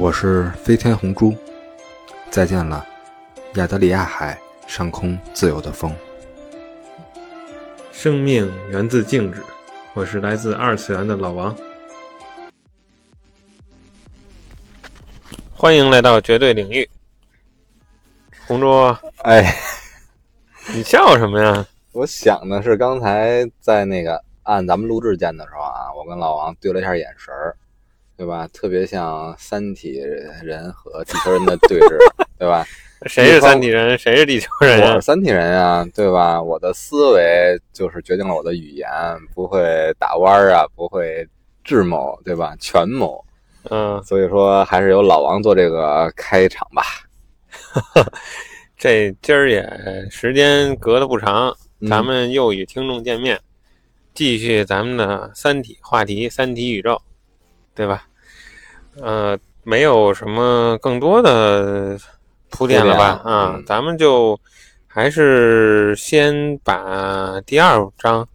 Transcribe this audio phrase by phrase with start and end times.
[0.00, 1.36] 我是飞天红珠，
[2.30, 2.86] 再见了，
[3.54, 5.92] 亚得里亚海上空自由的风。
[7.90, 9.42] 生命源自静止，
[9.94, 11.52] 我是来自二次元的老王，
[15.52, 16.88] 欢迎来到绝对领域。
[18.46, 18.70] 红珠，
[19.24, 19.52] 哎，
[20.72, 21.66] 你笑什么呀？
[21.90, 27.56] 我想的是刚才在那个按咱们录制键的时候啊，我跟老王对了一下眼神儿，
[28.18, 28.48] 对吧？
[28.52, 29.92] 特别像三体
[30.42, 31.98] 人和地球人的对峙，
[32.36, 32.66] 对吧？
[33.06, 33.96] 谁是三体人？
[33.96, 35.02] 谁是地球人呀我是？
[35.02, 36.42] 三体人啊，对吧？
[36.42, 38.88] 我的思维就是决定了我的语言，
[39.32, 41.24] 不会打弯儿啊，不会
[41.62, 42.56] 智谋，对吧？
[42.58, 43.24] 权谋。
[43.70, 46.82] 嗯，所以说，还是由老王做这个开场吧。
[48.76, 49.64] 这今儿也
[50.10, 53.38] 时间隔得不长，嗯咱们又与听众见面，
[54.12, 57.00] 继续咱们的三体话题，三体宇宙，
[57.76, 58.07] 对吧？
[59.00, 61.98] 呃，没有什么更多的
[62.50, 63.20] 铺垫了吧？
[63.24, 64.38] 啊、嗯咱们就
[64.86, 68.26] 还是先把第二章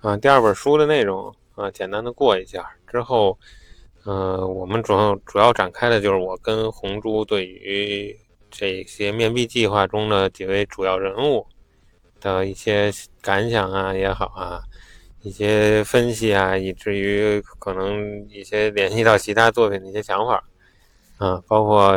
[0.00, 3.38] 啊，第二本书的内容啊，简单的过一下，之后，
[4.04, 8.16] 呃，我们主要主要展开的就是我跟红珠对于
[8.50, 11.46] 这些面壁计划中的几位主要人物
[12.20, 14.62] 的一些感想啊也好啊，
[15.22, 20.44] 一些分析啊，以至于可能一些联系到其他作品的一些想法
[21.18, 21.96] 啊，包括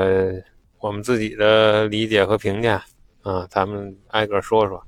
[0.79, 2.83] 我们自己的理解和评价
[3.21, 4.83] 啊，咱们挨个说说，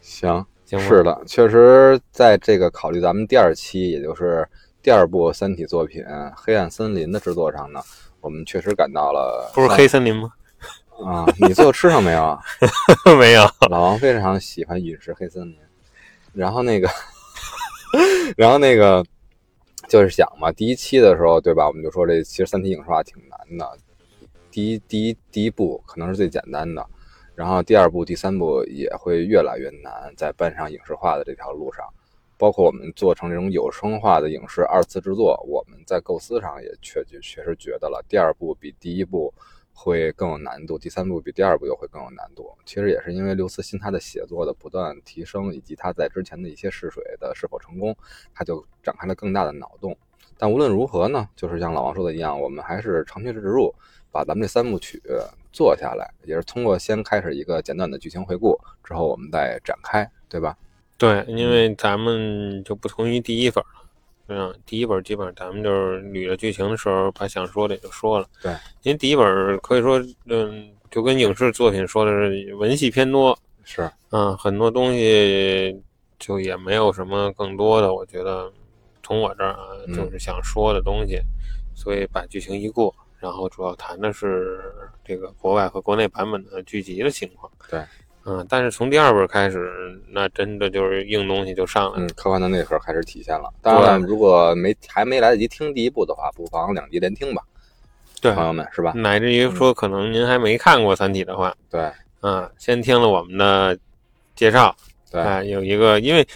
[0.00, 0.80] 行，行？
[0.80, 4.48] 是的，确实在这个考虑咱们第二期，也就是
[4.82, 6.02] 第二部三体作品
[6.34, 7.80] 《黑暗森林》的制作上呢，
[8.20, 10.32] 我们确实感到了不是黑森林吗？
[11.04, 12.40] 啊，你最后吃上没有啊？
[13.18, 15.58] 没有，老王非常喜欢饮食黑森林，
[16.32, 16.88] 然后那个，
[18.36, 19.04] 然后那个
[19.88, 21.66] 就是想嘛，第一期的时候，对吧？
[21.66, 23.78] 我们就说这其实三体影视化挺难的，
[24.50, 26.84] 第一第一第一部可能是最简单的，
[27.34, 31.84] 然后第二部、第三部也会越来越难，在搬上影视化的这条路上。
[32.38, 39.32] 包括我们做成这种有声化的影视二次制作，我们在构思上也确确确实觉得了，第二部比第一部
[39.78, 42.50] 会更有难度，第三部比第二部又会更有难度。
[42.64, 47.94] 其实也是因为刘慈欣他的写作的不断提升，以及他在之前的一些试水的是否成功，
[48.34, 49.96] 他就展开了更大的脑洞。
[50.38, 53.72] 但无论如何呢，就是像老王说的一样，我们还是长驱直入，
[54.10, 55.00] 把咱们这三部曲
[55.52, 60.56] 做下来，也是通过先开始一个简短的剧情回顾，之后我们再展开，对吧？
[60.98, 63.62] 对，因为咱们就不同于第一本
[64.28, 64.52] 了。
[64.52, 68.26] 嗯，第一本基本上咱们就是捋着剧情的时候，把想说的也就说了。
[68.42, 75.80] 对，因为第一本可以说，嗯，就跟影视作品说的是文戏偏多，是，嗯，很多东西
[76.18, 77.94] 就也没有什么更多的。
[77.94, 78.52] 我觉得
[79.02, 79.56] 从我这儿
[79.94, 81.20] 就是想说的东西，
[81.74, 84.72] 所以把剧情一过，然后主要谈的是
[85.04, 87.50] 这个国外和国内版本的剧集的情况。
[87.70, 87.84] 对，
[88.28, 89.70] 嗯，但是从第二本开始，
[90.10, 92.06] 那真的就是硬东西就上来了。
[92.06, 93.48] 嗯，科幻的内核开始体现了。
[93.62, 97.42] 当然，如果没还没来得及听第一部的话，不妨两集连听吧，
[98.20, 98.92] 对，朋友们，是吧？
[98.96, 101.88] 乃至于说，可能您还没看过《三体》的话，对
[102.22, 103.78] 嗯，先听了我们的
[104.34, 104.74] 介绍，
[105.08, 106.26] 对，啊，有一个，因为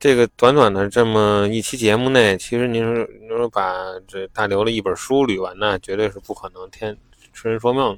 [0.00, 3.72] 这个短短的这么一期节目内，其实您说您说把
[4.08, 6.96] 这大刘的一本书捋完那，绝对是不可能天
[7.32, 7.96] 痴人说梦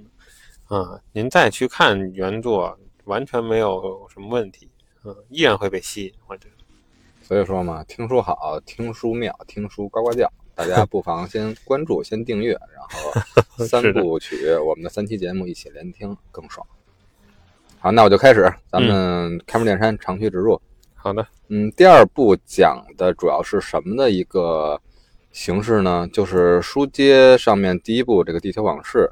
[0.69, 4.69] 的，啊，您再去看原作，完全没有什么问题，
[5.05, 6.65] 嗯，依然会被吸引，我觉得。
[7.23, 10.31] 所以说嘛，听书好，听书妙，听书呱呱叫。
[10.55, 13.11] 大家不妨先关注，先订阅，然后
[13.65, 16.65] 三部曲我们的三期节目一起连听，更爽。
[17.79, 20.61] 好，那我就开始，咱们开门见山，长驱直入。
[20.95, 24.79] 好的，嗯，第二部讲的主要是什么的一个
[25.33, 26.07] 形式呢？
[26.13, 29.11] 就是书接上面第一部这个《地球往事》，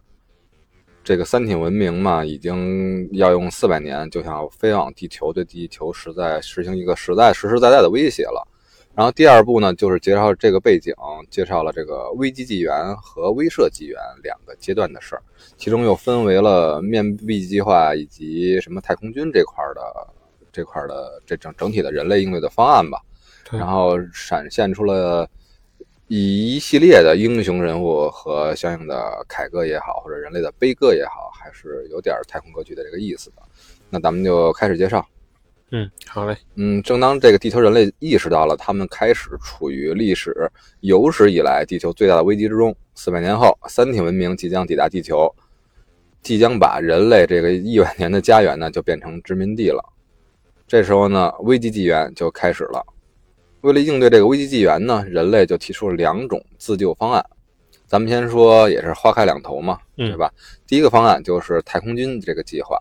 [1.02, 8.46] 这个三体文明嘛，已经要用四百年就想飞往地球，对地球实在实行一个实在实实在在的威胁了。
[8.94, 10.92] 然后第二步呢，就是介绍这个背景，
[11.30, 15.22] 介绍了这个危机纪元和威慑纪元两个阶段的事儿，
[15.56, 19.80] 其中又分为了面壁计划以及什么太空军这块儿的
[20.52, 23.00] 这块儿的这整整体的人类应对的方案吧。
[23.50, 25.28] 然后闪现出了
[26.12, 33.36] 一系列的英雄人物和相应的凯歌也好，或者人类的悲歌也好，还是有点太空歌剧的这个意思的。
[33.88, 35.06] 那咱们就开始介绍。
[35.70, 40.34] 嗯，好嘞，嗯，正当这个地球人类意识到了他们开始处于历史
[40.80, 45.32] 有史以来地球最大的危机之中，四百年后，三体文明即将抵达地球，
[46.22, 49.80] 即将把人类这个亿万年的家园呢，就变成殖民地了。
[50.66, 52.84] 这时候呢，危机纪元就开始了。
[53.62, 57.24] 为了应对这个危机纪元呢，人类就提出了两种自救方案。
[57.86, 60.32] 咱们先说，也是花开两头嘛，嗯对吧？
[60.66, 62.78] 第一个方案就是太空军这个计划。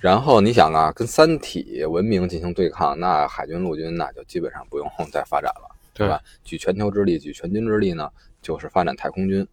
[0.00, 6.20] 然后你想啊，跟三体文明进行对抗，那海军陆军那就基本上不用再发展了，对吧？
[6.44, 8.08] 举全球之力，举全军之力呢，
[8.40, 9.44] 就是发展太空军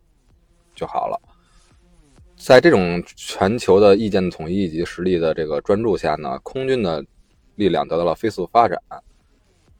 [0.76, 1.20] 就好了。
[2.38, 7.04] 在这种全球的意见统一以及实力的这个专注下呢，空军的
[7.56, 8.78] 力量得到了飞速发展。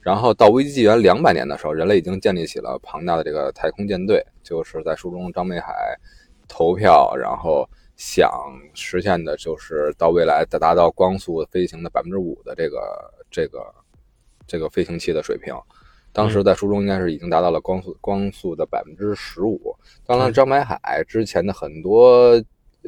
[0.06, 5.74] 然后到危机纪元两百年的时候，人类已经建立起了庞大的这个太空舰队，就是在书中张北海
[6.48, 7.68] 投票，然后
[7.98, 8.30] 想
[8.76, 12.80] 实现的就是到未来再达到光速飞行的百分之五的这个
[13.32, 13.74] 这个
[14.46, 15.56] 这个飞行器的水平。
[16.14, 19.76] 当时在书中应该是已经达到了光速光速的百分之十五。
[20.06, 22.40] 当然，张北海之前的很多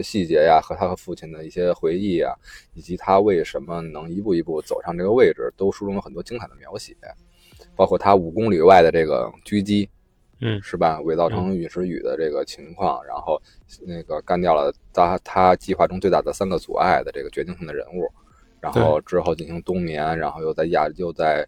[0.01, 2.33] 细节呀，和他和父亲的一些回忆啊，
[2.73, 6.95] 以及他为什么能一步一步走上这个位置，都书中有很多精彩的描写，
[7.75, 9.89] 包括他五公里外的这个狙击，
[10.41, 11.01] 嗯是吧？
[11.01, 13.41] 伪造成陨石雨的这个情况，然后
[13.85, 18.07] 那个干掉了他他计划中最大的三个阻碍的这个决定性的人物，
[18.59, 21.47] 然后之后进行冬眠，然后又在亚又在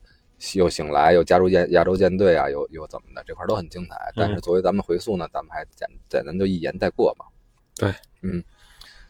[0.55, 3.95] 又醒来，又加入亚亚洲舰队啊，又又怎么的，这块都很精彩。
[4.15, 7.25] 但是作为咱们回溯呢，咱们还简简单就一言带过吧。
[7.79, 8.43] 对，嗯，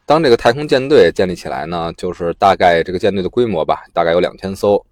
[0.05, 4.85] 当这个太空舰队建立起来呢，就是大概这个舰队的规模吧，大概有两千艘，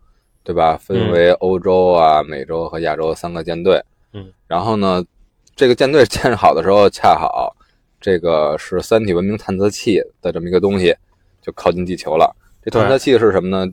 [0.43, 0.75] 对吧？
[0.77, 3.81] 分为欧洲啊、美洲和亚洲三个舰队。
[4.13, 5.03] 嗯，然后呢，
[5.55, 7.55] 这个舰队建设好的时候，恰好
[8.01, 10.95] 这个是三体文明探测器的这么一个东西，
[11.41, 12.35] 就靠近地球了。
[12.63, 13.71] 这探测器是什么呢？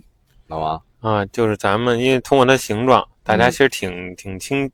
[0.49, 0.83] 老王？
[1.00, 4.71] 啊，就是咱们因为通过它形状，大家嗯其实挺挺亲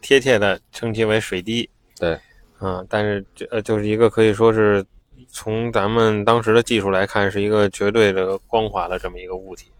[0.00, 1.68] 贴切的称其为水滴。
[1.98, 2.18] 对，
[2.64, 4.82] 啊，但是这呃就是一个可以说是
[5.28, 9.70] 从咱们当时的技术来看，是一个绝对的光滑的这么一个物体。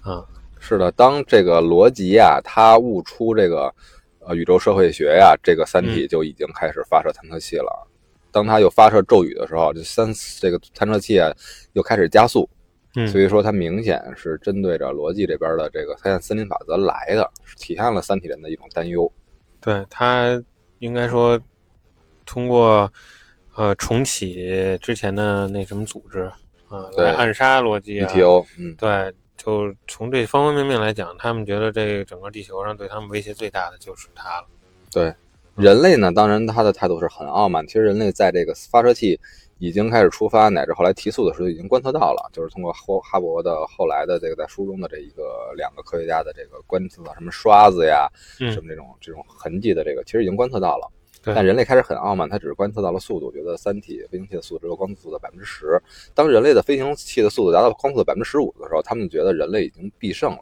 [0.00, 0.24] 啊，
[0.58, 3.72] 是的，当这个罗辑啊，他悟出这个
[4.20, 7.86] 呃宇宙社会学呀，这个三体就已经开始发射探测器了。
[8.32, 11.30] 当他又发射咒语的时候，这三这个探测器啊
[11.74, 12.48] 又开始加速。
[12.96, 19.12] 嗯，所以说，它明显是针对着逻辑这边的这个黑暗森林法则来的，体现了三体人的一种担忧。
[19.60, 20.42] 对他
[20.78, 21.38] 应该说
[22.28, 22.92] 通过
[23.56, 26.30] 呃重启之前的那什么组织
[26.68, 28.12] 啊，对来暗杀逻辑啊。
[28.12, 34.46] ETO，嗯，对，就从这方方面面来讲，他们觉得这个整个地球上对他们威胁最大的就是他了。
[34.92, 35.14] 对，
[35.56, 37.66] 人类呢，当然他的态度是很傲慢。
[37.66, 39.18] 其实人类在这个发射器
[39.58, 48.06] 已经开始出发，乃至后来提速的时候，已经观测到了，就是通过后哈勃的后来的这个在书中的这一个两个科学家的这个观测到什么刷子呀，
[48.38, 50.92] 嗯什么这种这种痕迹的这个，其实已经观测到了。
[51.22, 55.80] 对但人类开始很傲慢，他只是观测到了速度，觉得三体飞行器的速度只有光速的百分之十。
[56.14, 60.40] 当人类的飞行器的速度达到光速的百分之十五的时候，他们觉得人类已经必胜了。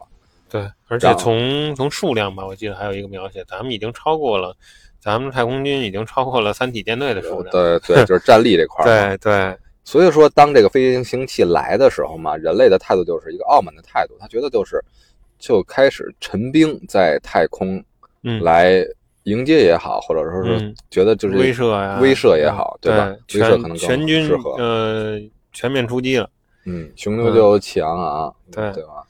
[0.49, 4.55] 对，而且从从数量吧，我记得还有一个描写，咱们已经超过了，
[4.99, 7.49] 咱们太空军已经超过了三体舰队的数量。
[7.51, 8.87] 对对，就是战力这块儿。
[8.87, 14.83] 对对所以说，当这个飞行器来的时候嘛，人类的态度就是一个傲慢的态度，他觉得就是
[15.39, 17.83] 就开始陈兵在太空
[18.23, 18.85] 嗯来
[19.27, 23.07] 迎接也好，或者说是嗯觉得就是威慑呀，威慑也好，对吧？
[23.33, 24.51] 威慑可能全军更适合。
[24.51, 25.19] 呃
[25.51, 26.29] 全面出击了。
[26.65, 29.03] 嗯，雄赳赳气昂昂，对对吧？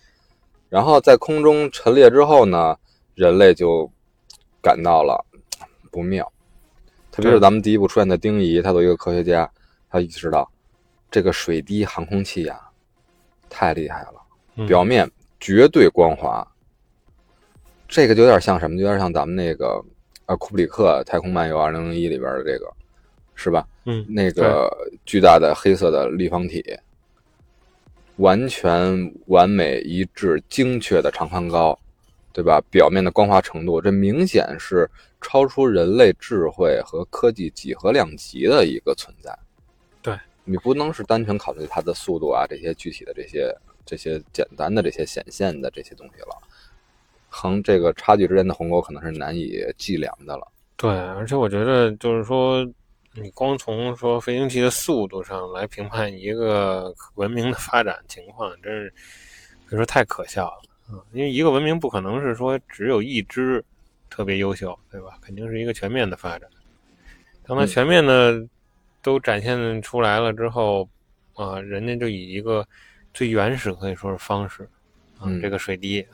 [0.70, 2.76] 然后在空中陈列之后呢，
[3.14, 3.90] 人类就
[4.60, 5.24] 感到了
[5.92, 6.32] 不妙，
[7.12, 9.48] 特别是咱们第一部出现的丁仪，他作为一个科学家，
[9.90, 10.50] 他意识到
[11.12, 12.60] 这个水滴航空器呀、
[13.50, 14.22] 太厉害了，
[14.56, 15.08] 嗯表面
[15.40, 16.48] 绝对光滑。
[17.88, 18.78] 这个就有点像什么？
[18.78, 19.84] 就有点像咱们那个
[20.28, 22.72] 呃库布里克《太空漫游二零零一》里边的这个，
[23.34, 23.68] 是吧？
[23.86, 24.70] 嗯那个
[25.06, 26.64] 巨大的黑色的立方体，
[28.18, 31.78] 完全完美一致、精确的长宽高，
[32.34, 32.62] 对吧？
[32.70, 34.90] 表面的光滑程度，这明显是
[35.22, 39.34] 超出人类智慧和科技几何量级的一个存在。
[40.02, 43.56] 对你不能是单纯考虑它的速度啊，这些具体的这些
[43.86, 46.38] 这些简单的这些显现的这些东西了。
[47.38, 50.48] 横这个差距之间的鸿沟可能是难以计量的了。
[50.76, 52.68] 对，而且我觉得就是说，
[53.14, 58.94] 你光从说飞行器的速度上来评判一个文明的发展情况，真是
[59.68, 61.02] 可以说太可笑了啊！
[61.14, 63.64] 因为一个文明不可能是说只有一只
[64.10, 65.18] 特别优秀，对吧？
[65.22, 66.50] 肯定是一个全面的发展。
[67.46, 68.44] 当它嗯全面的
[69.02, 70.88] 都展现出来了之后，
[71.36, 72.68] 啊，人家就以一个
[73.14, 74.64] 最原始可以说是方式
[75.18, 76.06] 啊，嗯这个水滴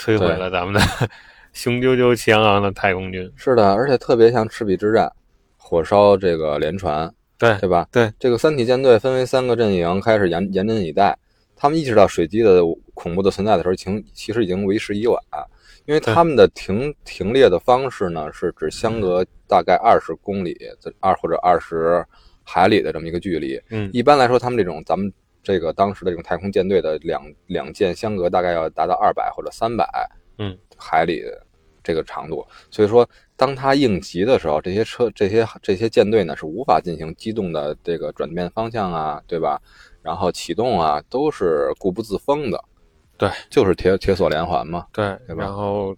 [0.00, 0.80] 摧毁了咱们的
[1.52, 3.30] 雄赳赳气昂昂的太空军。
[3.36, 5.12] 是的，而且特别像赤壁之战，
[5.58, 7.86] 火烧这个连船，对对吧？
[7.92, 11.16] 对，这个三体舰队分为三个阵营，开始严严阵以待。
[11.54, 12.62] 他们意识到水滴的
[12.94, 15.20] 恐怖的存在的时候，其其实已经为时已晚。
[15.86, 20.56] 因为他们的停停列的方式呢，是指相隔大概二十公里，
[21.00, 22.04] 二或者二十
[22.44, 23.60] 海里的这么一个距离。
[23.70, 29.86] 嗯一般来说，他们这种咱们这个当时的这种太空舰队的两两舰相隔大概要达到二百或者三百
[30.38, 31.22] 嗯海里
[31.82, 32.46] 这个长度。
[32.70, 39.60] 所以说，当它应急的时候，这些车、这些这些舰队呢是无法进行机动的这个转变方向啊，对吧？
[40.02, 42.62] 然后启动啊，都是固步自封的。
[43.18, 44.86] 对，就是铁铁索连环嘛。
[44.92, 45.94] 对，对吧然后，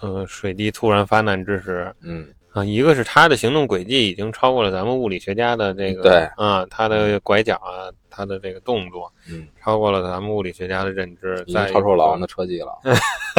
[0.00, 12.76] 呃，水滴突然发难之时，嗯，啊，一个是它的行动轨迹已经超过了咱们物理学家的这个，对啊，它的拐角啊，它的这个动作，嗯，超过了咱们物理学家的认知，已经再一个超出老王的车技了。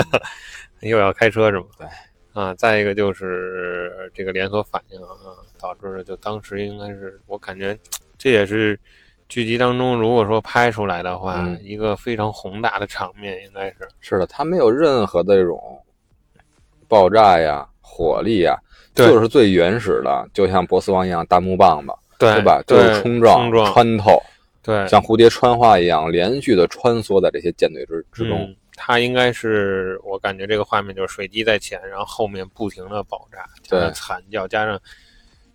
[0.80, 1.66] 又要开车是吗？
[1.78, 1.88] 对，
[2.32, 5.10] 啊，再一个就是这个连锁反应啊，
[5.60, 7.78] 导致了就当时应该是我感觉
[8.18, 8.80] 这也是
[9.28, 15.60] 剧集当中如果说拍出来的话，嗯一个非常宏大的场面，应该是是的，它没有任何的这种
[16.88, 18.58] 爆炸呀、火力呀，
[18.96, 22.62] 就是最原始的，就像波斯王一样大木棒子，对对吧？
[22.66, 24.18] 就是冲撞、冲撞穿透，
[24.70, 28.42] 对像蝴蝶穿花一样，连续的穿梭在这些舰队之之中。
[28.42, 34.80] 嗯，它应该是我感觉这个画面就是水滴在前，然后后面不停的爆炸，加上对惨叫，加上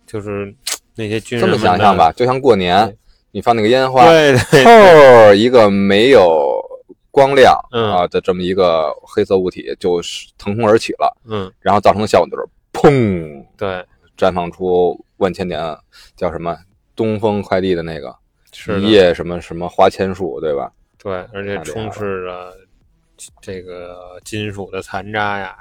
[0.05, 0.53] 就是
[0.95, 2.93] 那些军人这么想象吧，，就像过年
[3.31, 6.61] 你放那个烟花，对对透一个没有
[7.09, 13.83] 光亮嗯啊的这么一个黑色物体，就是腾空而起了，嗯，然后造成的效果就是砰，对，
[14.17, 15.59] 绽放出万千年，
[16.15, 16.55] 叫什么
[16.95, 18.15] 东风快递的那个
[18.81, 20.71] 一夜什么什么花千树，对吧？
[20.97, 22.53] 对，而且充斥着
[23.41, 25.55] 这个金属的残渣呀，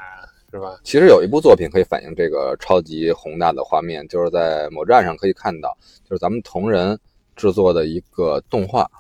[0.51, 0.79] 是吧？
[0.85, 6.99] 其实有一部作品可以反映这个超级宏大的画面，就是在某站上可以看到，就是咱们同人
[7.37, 8.91] 制作的一个动画，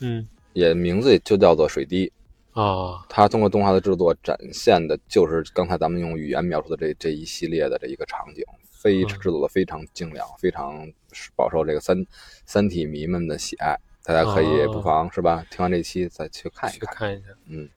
[0.00, 2.12] 嗯也名字就叫做《水滴》。
[2.60, 10.86] 啊，它通过动画的制作展现的就是刚才咱们用语言描述的这这一系列的这一个场景，非嗯制作的非常精良，非常
[11.34, 12.06] 饱受这个三
[12.44, 13.76] 三体迷们的喜爱。
[14.04, 15.44] 大家可以哦不妨是吧？
[15.50, 16.94] 听完这期再去看一看。
[16.94, 17.28] 去看一下。
[17.48, 17.68] 嗯，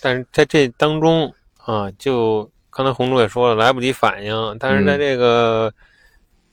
[0.00, 1.32] 但是在这当中
[1.64, 4.56] 啊，就刚才红珠也说了，来不及反应。
[4.58, 5.72] 但是在嗯这个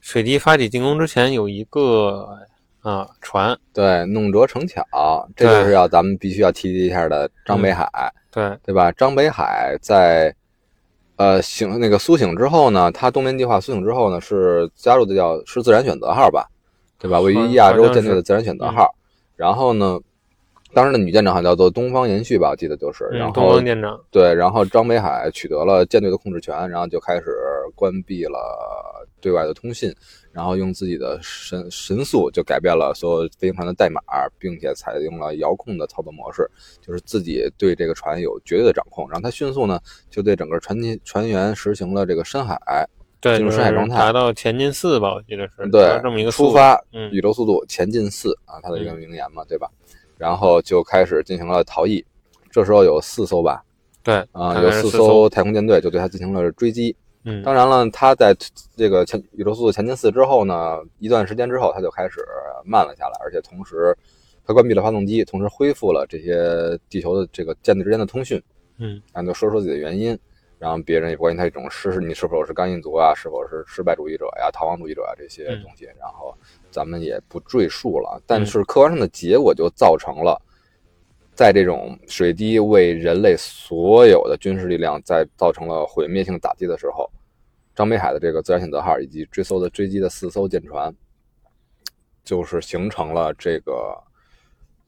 [0.02, 2.38] 水滴发起进攻之前，有一个
[2.82, 4.86] 啊船，对，弄拙成巧，
[5.36, 7.90] 这就是要咱们必须要提及一下的张北海，
[8.32, 8.92] 对，对吧？
[8.92, 10.32] 张北海在
[11.18, 16.48] 呃醒那个苏醒之后呢，他东面计划苏醒之后呢，是加入的叫是自然选择号吧，
[17.00, 17.20] 对吧？
[17.20, 18.94] 位于亚洲舰队的自然选择号。
[19.36, 20.00] 然后呢，
[20.74, 23.06] 当时的女舰长好像叫做东方延续吧，我记得就是。
[23.12, 27.36] 然嗯，东后方舰长，对，然后张北海取得了舰队的控制权，然后就开始
[27.76, 28.38] 关闭了
[29.20, 29.94] 对外的通信，
[30.36, 34.02] 然后用自己的神神速就改变了所有飞行船的代码，
[34.38, 36.46] 并且采用了遥控的操作模式，
[36.82, 39.10] 就是自己对这个船有绝对的掌控。
[39.10, 42.60] 然后他迅速呢就对整个船机船员实行了这个深海
[43.22, 49.70] 对，进入深海状态达到前进四吧，我记得是对这么一个，出发嗯宇宙速度前进四啊，他的一个名言嘛，对吧？
[50.18, 52.06] 然后就开始进行了逃逸。
[52.52, 53.64] 这时候有四艘吧，
[54.04, 56.94] 对啊、大有四艘太空舰队就对他进行了追击。
[57.28, 58.36] 嗯，当然了，他在
[58.78, 62.24] 这个前宇宙速度前进四之后呢，一段时间之后，他就开始
[62.64, 63.98] 慢了下来，而且同时
[64.46, 68.42] 他关闭了发动机，同时恢复了这些地球的这个舰队之间的通讯，
[68.78, 70.18] 嗯，然后就说说自己的原因，
[70.60, 76.32] 然后别人也关心他这种是你是否是刚印族啊，是否是失败主义者呀、逃亡主义者啊这些东西，然后
[76.70, 78.22] 咱们也不赘述了。
[78.28, 80.40] 但是客观上的结果就造成了。
[81.36, 87.12] 在这种水滴为人类所有的军事力量在造成了毁灭性打击的时候，
[87.76, 90.96] 张北海的这个自然选择号以及追搜的追击的四艘舰船，
[92.24, 94.02] 就是形成了这个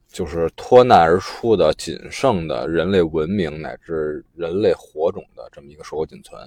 [0.07, 6.39] 就是脱难而出的仅剩的人类文明乃至人类火种的这么一个硕果仅存。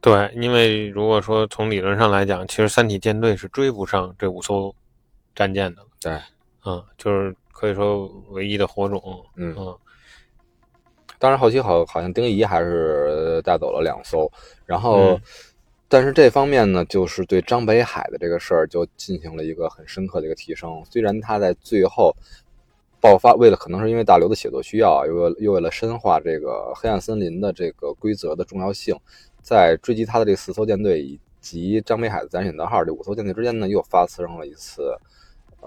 [0.00, 4.72] 对，因为如果说从理论上来讲，其实三体舰队是追不上这五艘
[5.34, 6.20] 战舰的，对，
[6.64, 9.02] 嗯，就是可以说唯一的火种，
[9.36, 9.76] 嗯嗯
[11.18, 14.30] 当然后期好好像丁仪还是带走了两艘，
[14.66, 15.14] 然后。
[15.14, 15.20] 嗯
[15.90, 20.84] 但是这方面呢，就是对张北海的这个事儿就进行了一个很深刻的一个提升。
[20.84, 22.14] 虽然他在最后
[23.00, 28.94] 爆发，为了可能是因为大刘的写作需要，又为又为了深化这个黑暗森林的这个规则的重要性，
[29.40, 34.94] 在追击他的这四艘舰队以及张北海的自然选择号这五艘舰队之间呢，又发生了一次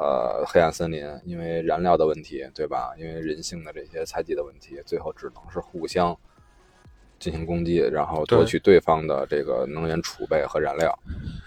[0.02, 2.94] 呃黑暗森林，因为燃料的问题，对吧？
[2.98, 6.18] 因为人性的这些猜忌的问题，最后只能是互相。
[7.24, 10.92] 进行攻击，然后夺取对方的这个能源储备和燃料。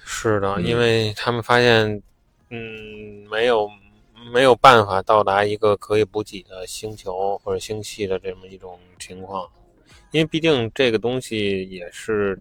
[0.04, 2.00] 是的，嗯因为他们发现，
[2.50, 3.68] 嗯，没有
[4.32, 9.50] 没有办法到达一个可以补给的星球或者星系的这么一种情况，
[10.12, 12.38] 因为毕竟这个东西也是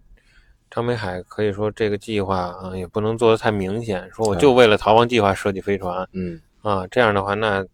[0.74, 7.64] 张北海可以说这个计划啊，也不能做的太明显，说我就为了逃亡计划设计飞船嗯啊，这样的话，那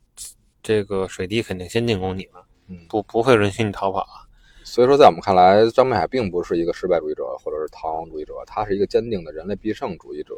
[0.63, 4.29] 这个水滴肯定先进攻你了，嗯，不不会允许你逃跑啊。
[4.65, 10.35] 所以说，在我们看来，张北海并不是一个失败主义者或者是逃亡主义者，他是一个坚定的人类必胜主义者。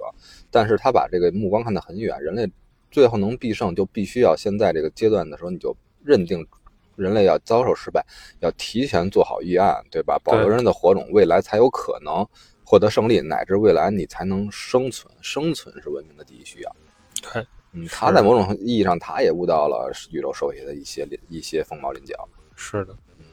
[0.49, 2.49] 但是他把这个目光看得很远，人类
[2.93, 6.47] 最后能必胜，就必须要现在这个阶段的时候，你就认定
[6.95, 8.07] 人类要遭受失败，
[8.39, 10.17] 要提前做好预案，对吧？
[10.23, 12.25] 保留人类的火种，未来才有可能
[12.73, 15.15] 获得胜利，乃至未来你才能生存。
[15.21, 16.77] 生存是文明的第一需要。
[17.21, 22.27] 对，嗯，他在某种意义上，他也悟到了宇宙社会的一些一些凤毛麟角。
[22.57, 23.27] 是的，嗯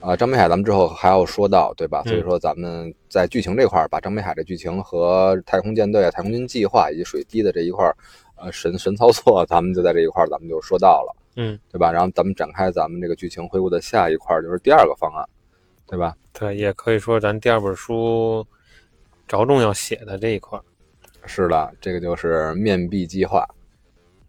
[0.00, 2.00] 啊，张北海咱们之后还要说到，对吧？
[2.06, 7.94] 嗯所以说咱们在剧情这块儿，把张北海的剧情和太空舰队、啊、太空军计划以及水滴的这一块儿，
[8.36, 11.92] 呃，神神操作，咱们就在这一块儿，咱们就说到了，嗯，对吧？
[11.92, 15.28] 然后咱们展开咱们这个剧情回顾的下一块儿，就是第二个方案，
[15.86, 16.16] 对吧？
[16.32, 18.46] 对，也可以说咱第二本书
[19.28, 20.64] 着重要写的这一块儿
[21.26, 23.46] 是的，这个就是面壁计划，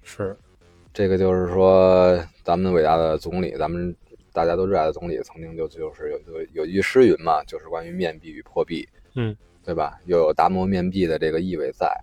[0.04, 0.38] 是，
[0.94, 3.94] 这个就是说咱们伟大的总理，咱们
[4.32, 10.00] 大家都热爱的总理，曾经就就是有有有一句诗云嘛，就是关于面壁与破壁，嗯，对吧？
[10.06, 11.94] 又有达摩面壁的这个意味在，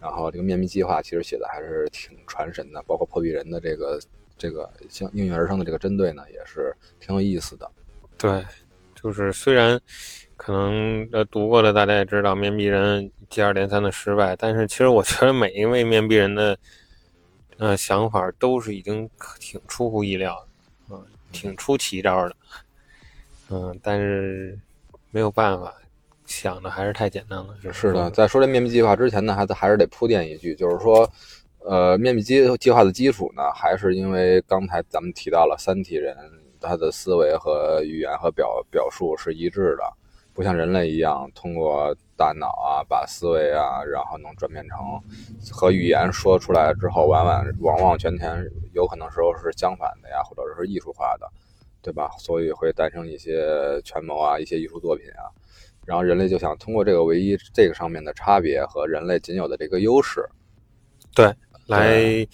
[0.00, 4.00] 然后这个面壁计划其实写的还是挺传神的，包括破壁人的这个
[4.36, 7.70] 这个像应运而生的这个针对呢，也是挺有意思的。
[8.18, 8.44] 对，
[9.02, 9.80] 就是虽然
[10.36, 16.56] 可能呃读过的大家也知道面壁人接二连三的失败，但是其实我觉得每一位面壁人的
[17.58, 19.08] 呃想法都是已经
[19.40, 20.34] 挺出乎意料
[20.88, 22.36] 的，嗯、挺出奇招的，
[23.50, 24.58] 嗯、但是
[25.10, 25.74] 没有办法，
[26.26, 27.54] 想的还是太简单了。
[27.62, 31.08] 是是的，在说这面壁计划之前呢，还还是得铺垫一句，就是说，
[31.60, 36.16] 呃，面壁计计划的基础呢，还是因为刚才咱们提到了三体人
[36.62, 39.84] 他的思维和语言和表表述是一致的，
[40.32, 44.78] 不像人类一样通过大脑啊把思维啊，然后能转变成
[45.50, 51.28] 和语言说出来之后，往往往往全全有可能时候是相反的呀，或者是艺术化的，
[51.82, 52.10] 对吧？
[52.18, 55.28] 所以会诞生一些权谋啊，一些艺术作品啊。
[55.84, 60.24] 然后人类就想通过这个唯一这个上面的差别和人类仅有的这个优势，
[61.12, 61.34] 对
[61.66, 62.24] 来，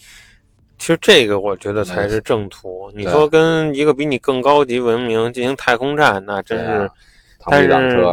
[0.79, 2.89] 其实这个我觉得才是正途。
[2.95, 6.89] 你说跟一个比你更高级文明进行太空战，那真是
[7.45, 7.69] 但是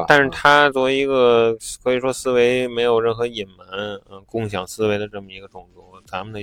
[0.07, 3.67] 但是嗯他作为一个可以说思维没有任何隐瞒，
[4.11, 6.41] 嗯、共享思维的这么一个种族，咱们的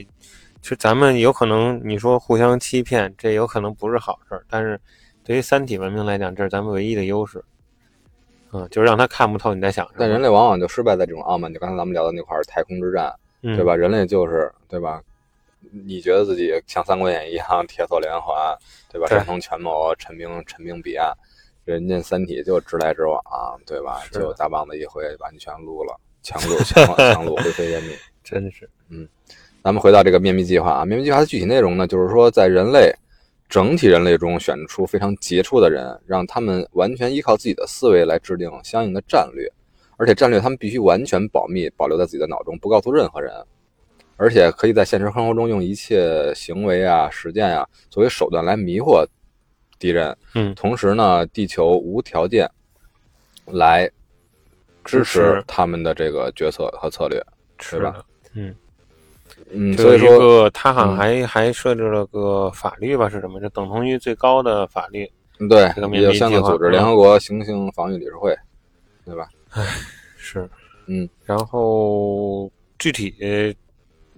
[0.62, 4.80] 其实咱们有可能你说互相欺骗，这有可能不是好事儿，但是
[5.24, 7.44] 对于三体文明来讲，这是咱们唯一的优势，
[8.54, 9.98] 嗯，就是让他看不透你在想什么。
[10.00, 11.54] 但人类往往就失败在这种傲慢。
[11.54, 13.76] 就刚才咱们聊的那块儿太空之战，嗯对吧？
[13.76, 15.02] 人类就是对吧？
[15.72, 18.36] 你觉得自己像《三国演义》一样铁索连环，
[18.92, 19.08] 对吧？
[19.08, 21.12] 对闪通权谋，陈兵陈兵彼岸，
[21.66, 23.22] 人家三体就直来直往，
[23.66, 24.02] 对吧？
[24.12, 27.96] 就大棒子一挥把你全撸了，强撸强 强撸灰飞烟灭。
[28.24, 29.08] 真是，嗯
[29.64, 32.94] 咱们回到这个面壁计划啊，面壁计划的具体内容呢，就是说在人类
[33.48, 39.50] 整体人类中选出非常杰出的人，让他们完全依靠自己的思维来制定相应的战略，
[39.96, 43.34] 而且战略他们必须完全保密，保留在自己的脑中，不告诉任何人，
[44.24, 49.06] 而且可以在现实生活中用一切行为啊、实践啊作为手段来迷惑
[49.78, 50.18] 敌人。
[50.34, 52.50] 嗯同时呢，地球无条件
[53.48, 53.86] 来
[54.86, 57.22] 支支持持他们的这个决策和策略。
[57.60, 58.02] 是吧，
[58.34, 58.56] 嗯。
[59.52, 60.50] 嗯，所以说。
[60.52, 63.42] 他好像嗯还、还设置了个法律吧，是什么？
[63.42, 65.04] 就等同于最高的法律。
[65.40, 68.34] 嗯对这个，面也有壁计划相应组织，嗯联合国行星防御理事会，
[69.04, 69.28] 对吧？
[70.16, 70.50] 是，
[70.86, 73.14] 嗯，然后具体，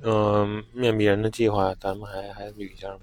[0.05, 2.99] 嗯、面壁人的计划，咱们还还捋一下吗？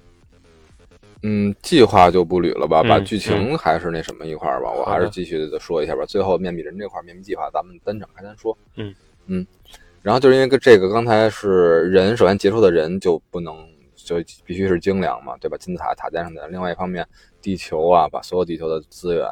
[1.24, 6.04] 嗯，计划就不捋了吧，嗯把剧情还是那什么一块儿吧，我还是继续的说一下吧。
[6.06, 8.56] 最后面壁人这块儿面壁计划，咱们单展开单说。
[8.76, 8.94] 嗯
[9.26, 9.46] 嗯，
[10.02, 13.56] 然后就是因为这个刚才是人，首先杰出的人就不能
[13.94, 15.56] 就必须是精良嘛，对吧？
[15.58, 16.48] 金字塔塔尖上的。
[16.48, 17.06] 另外一方面，
[17.40, 19.24] 地球啊，把所有地球的资源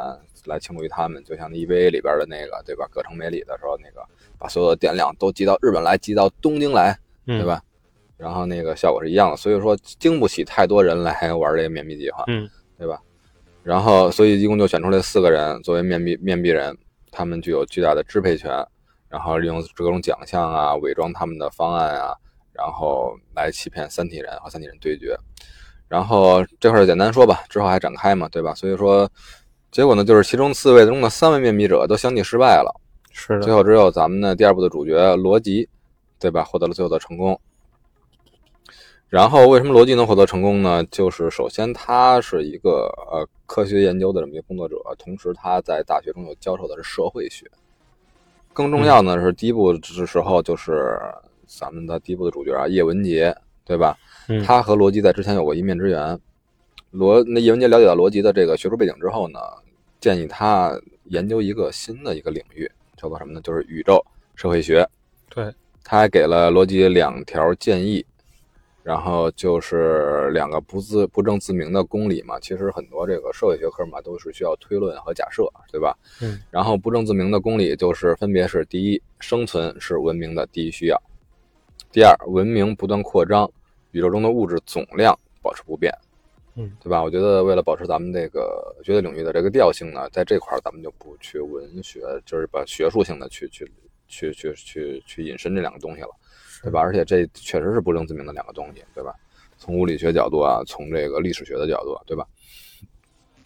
[0.47, 2.89] 来倾注于他们，就像 EVA 里边的那个，对吧？
[2.93, 4.07] 葛城美里的时候，那个
[4.39, 7.45] 把所有的电量都集到日本来，集到东京来，嗯，对？
[7.45, 7.61] 吧？
[8.17, 13.01] 然后那个效果是一样的，所以说经不起太多人来 玩这个面壁计划，嗯，对吧？
[13.63, 16.77] 然后所以一共就选出来四个人作为面壁面壁人，
[17.11, 18.51] 他们具有巨大的支配权，
[19.09, 22.15] 然后利用各种奖项啊，伪装他们的方案啊，
[22.53, 25.17] 然后来欺骗三体人和三体人对决。
[25.89, 28.55] 然后这块儿简单说吧，之后还展开嘛，对吧？
[28.55, 29.11] 所以说
[29.71, 32.71] 结果呢，就是其中四位中的三位面壁者都相继失败了。
[33.13, 35.69] 是的，最后只有咱们的第二部的主角罗辑，
[36.21, 36.45] 对吧？
[36.45, 37.41] 获得了最后的成功。
[39.09, 40.85] 然后为什么罗辑能获得成功呢？
[40.85, 47.51] 就是首先他是一个呃科学研究的这么一个工作者，同时他在大学中又教授的是社会学。
[48.53, 51.01] 更重要呢是第一部的时候，就是
[51.47, 53.97] 咱们的第一部的主角啊叶文洁，对吧？
[54.29, 56.17] 嗯他和罗辑在之前有过一面之缘。
[56.93, 59.41] 罗那叶文洁了解到罗辑的这个学术背景之后呢，
[60.01, 63.41] 建议他研究一个新的一个领域，叫做什么呢？
[63.43, 64.05] 就是宇宙
[64.37, 64.89] 社会学。
[65.29, 65.53] 对，
[65.85, 68.05] 他还给了罗辑两条建议，
[68.83, 72.39] 然后就是两个不自不证自明的公理嘛。
[72.41, 75.97] 其实很多这个社会学科嘛，都是需要推论和假设，对吧？
[76.23, 76.41] 嗯。
[76.51, 80.97] 然后不证自明的公理就是分别是：第一，生存是文明的第一需要；
[81.91, 83.51] 第二，文明不断扩张，
[83.91, 85.93] 宇宙中的物质总量保持不变。
[86.57, 87.03] 嗯，对吧？
[87.03, 93.65] 我觉得为了保持咱们这个绝对领域的这个调性呢，在这块儿咱们就不去文学，就是把学术性的去去
[94.11, 96.11] 去去去去引申这两个东西了，
[96.63, 96.81] 对吧？
[96.81, 99.15] 而且这确实是不证自明的两个东西，对吧？
[99.57, 102.27] 从物理学角度啊，从这个历史学的角度，对吧？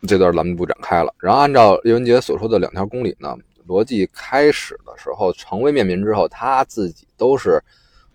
[0.08, 1.14] 这段咱们不展开了。
[1.18, 7.62] 然后按照叶文洁所说的两条公理呢，逻辑开始的时候成为面民之后，他自己都是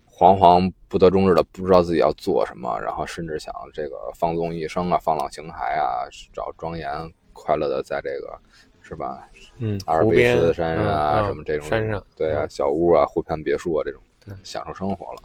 [0.06, 6.88] 惶惶不得终日的，不知道自己要做什么，然后甚至想这个放纵一生啊，放浪形骸啊，找庄严
[7.32, 8.38] 快乐的在这个
[8.90, 9.24] 是吧？
[9.58, 14.02] 嗯，阿尔卑斯山上啊，嗯什么这种山上，对啊，嗯小屋啊，湖畔别墅啊，这种
[14.42, 15.22] 享受生活了。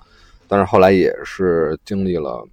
[0.48, 2.48] 但是后来也是经历了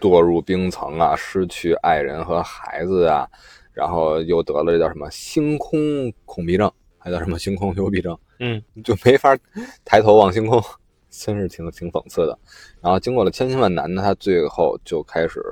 [0.00, 3.28] 堕入冰层啊，失去爱人和孩子啊，
[3.74, 9.36] 然后又得了这叫什么星空恐惧症，还叫什么星空幽闭症，嗯， 就没法
[9.84, 10.62] 抬头望星空，
[11.10, 12.38] 真是挺挺讽刺的。
[12.80, 15.42] 然后经过了千辛万难呢，他最后就开始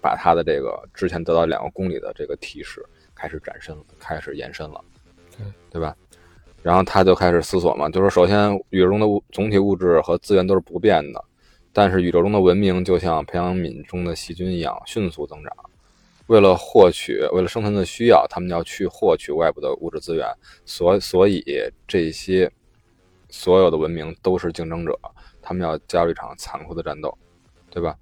[0.00, 2.84] 把他的这个之前得到两个公里的这个提示
[3.16, 4.80] 开始展伸了，开始延伸了，
[5.36, 5.96] 对对吧？
[6.62, 11.24] 然后他就开始思索嘛，就是首先宇宙中的物总体物质和资源都是不变的，
[11.72, 15.52] 但是宇宙中的文明就像培养皿中的细菌一样迅速增长。
[16.26, 20.26] 为了获取，为了生存的需要，他们要去获取外部的物质资源，
[20.64, 21.44] 所所以
[21.86, 22.50] 这些
[23.28, 24.98] 所有的文明都是竞争者，
[25.40, 27.16] 他们要加入一场残酷的战斗，
[27.70, 27.96] 对吧？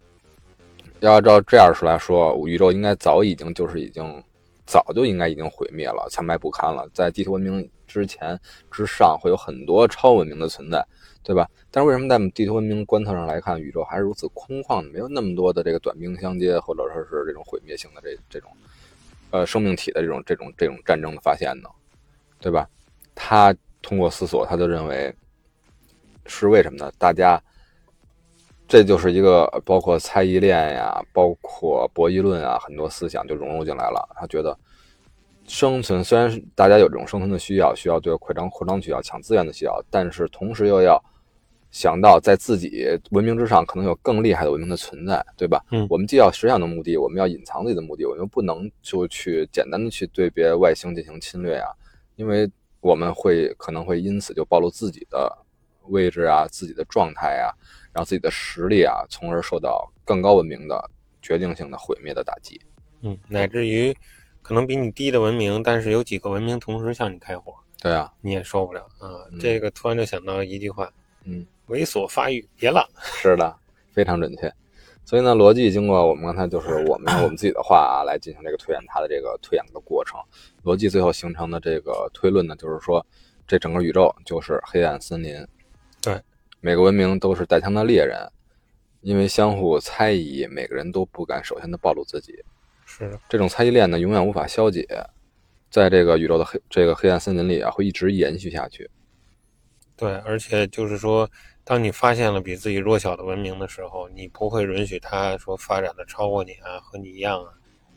[1.00, 4.24] 要按照这样说来说，宇宙应该早已经就是已经
[4.66, 6.88] 早就应该已经毁灭了，残败不堪了。
[6.92, 8.38] 在地球文明之前
[8.70, 10.84] 之上，会有很多超文明的存在，
[11.22, 11.48] 对吧？
[11.70, 14.82] 但是为什么在地球文明观测上来看，宇宙还是如此空旷？
[14.90, 18.50] 没有那么多的这个短兵相接，或者说是这种毁灭性的这这种
[19.30, 21.68] 呃生命体的这种这种这种战争的发现呢？
[22.40, 22.68] 对吧？
[23.14, 25.14] 他通过思索，他就认为
[26.26, 26.90] 是为什么呢？
[26.98, 27.42] 大家
[28.74, 34.08] 这就是一个包括猜疑链呀，包括博弈论啊，很多思想就融入进来了。
[34.16, 34.58] 他觉得
[35.46, 41.00] 生存虽然是大家有这种生存的需要，需要对扩张扩张需要、抢资源的需要，但是同时又要
[41.70, 45.64] 想到在自己文明之上可能有更厉害的文明的存在，对吧？
[45.70, 51.70] 嗯我们既要实现的目的，我们要隐藏自己的目的，我们不能就去简单的去对别外星进行侵略啊，
[52.16, 55.32] 因为我们会可能会因此就暴露自己的
[55.90, 57.54] 位置啊、自己的状态啊，
[57.94, 60.90] 然后自己的实力啊，从而受到更高文明的
[61.22, 62.60] 决定性的毁灭的打击。
[63.02, 63.96] 嗯，乃至于
[64.42, 69.24] 可能比你低的文明，但是有几个文明同时向你开火，对啊，你也受不了啊。
[69.30, 70.92] 嗯这个突然就想到一句话：
[71.24, 72.84] 嗯，猥琐发育，别浪。
[73.00, 73.56] 是的，
[73.92, 74.52] 非常准确。
[75.04, 80.18] 所以呢，逻辑经过我们刚才就是我们用我们自己的话啊来进行这个推演它的这个推演的过程。
[80.64, 83.06] 逻辑最后形成的这个推论呢，就是说
[83.46, 85.46] 这整个宇宙就是黑暗森林。
[86.64, 88.18] 对，每个文明都是带枪的猎人，
[89.02, 92.42] 因为相互猜疑，每个人都不敢首先的暴露自己。
[92.86, 94.86] 是的，这种猜疑链呢，永远无法消解，
[95.70, 98.90] 在这个宇宙的黑这个黑暗森林里啊，会一直延续下去。
[99.96, 101.30] 对，而且就是说，
[101.62, 107.52] 当你发现了比自己弱小的文明的时候，你不会允许它说发展的超过你啊，和你一样啊，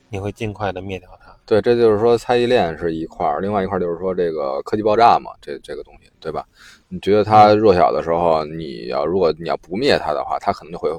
[0.09, 1.35] 你会尽快的灭掉它。
[1.45, 6.45] 对，这就是说猜疑链是一块儿，另外一块儿就是说这个科技爆炸嘛，这这个东西，对吧？
[6.89, 10.89] 你觉得它弱小的时候，你要如果你要不灭它的话，它可能就会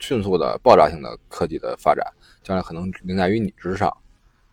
[0.00, 2.06] 迅速的爆炸性的科技的发展，
[2.42, 3.94] 将来可能凌驾于你之上，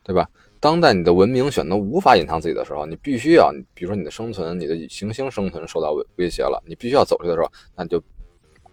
[0.04, 0.30] 对吧？
[0.62, 8.04] 当代你的文明选择无法隐藏自己的时候，你必须要，比如说你的生存，你的行星生存受到威威胁了，你必须要走出去的时候，那你就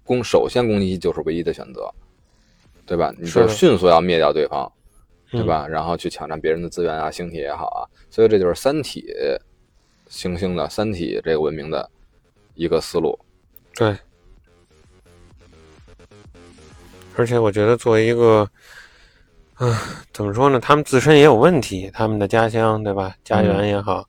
[0.02, 1.88] 攻首先攻击就是唯一的选择，
[2.84, 3.14] 对吧？
[3.16, 4.70] 你就迅速要灭掉对方，
[5.30, 5.46] 对嗯？
[5.46, 5.66] 吧？
[5.66, 9.06] 然后去抢占别人的资源啊，星体也好啊，所以这就是三体
[10.08, 11.90] 行星的三体这个文明的
[12.54, 13.18] 一个思路。
[13.74, 13.96] 对。
[17.16, 18.46] 而且我觉得作为一个，
[19.54, 19.80] 啊，
[20.12, 20.60] 怎么说呢？
[20.60, 23.16] 他们自身也有问题，他们的家乡对吧？
[23.24, 24.06] 家园也好，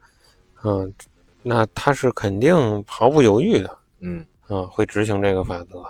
[0.64, 0.94] 嗯，
[1.42, 5.82] 那他是肯定毫不犹豫的，嗯，啊，会执行这个法则。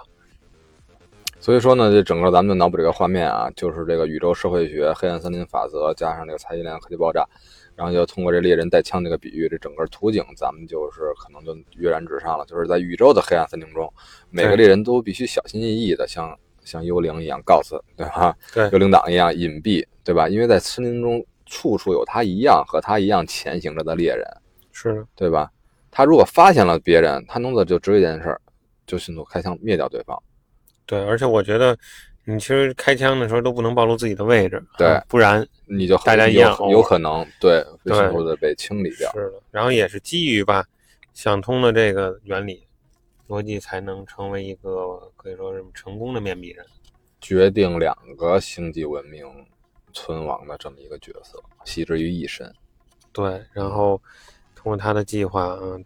[1.48, 7.26] 所以说呢，这整个咱们就脑补这个画面啊，就是这个宇宙社会学、黑暗森林法则加上这个蔡依林科技爆炸，
[7.74, 12.46] 然后就通过这猎人带枪这个比喻，这整个图景咱们就是可能就跃然纸上了。
[12.48, 13.90] 就是在宇宙的黑暗森林中，
[14.30, 18.36] 每个猎人都必须小心翼翼的，像像幽灵一样告诉，对吧？
[18.54, 20.28] 对幽灵党一样隐蔽，对吧？
[20.28, 24.26] 因为在森林中处处有他一样和他一样前行着的猎人，
[24.74, 25.50] 是，对吧？
[25.90, 28.42] 他如果发现了别人，他能做就只有一件事儿，
[28.86, 30.22] 就迅速开枪灭掉对方。
[30.88, 31.78] 对，而且我觉得
[32.24, 39.12] 你其实开枪的时候都不能暴露自己的位置，对啊不然你就大家一样有有可能对对迅速的被清理掉。
[39.12, 39.40] 是的。
[39.52, 40.66] 然后也是基于吧
[41.14, 42.64] 想通了这个原理，
[43.28, 46.66] 逻辑才能成为一个可以说是成功的面壁人。
[47.20, 49.26] 决定两个星际文明
[49.92, 52.54] 存亡的这么一个角色，系之于一身。
[53.12, 54.00] 对，然后
[54.56, 55.84] 通过他的计划，嗯，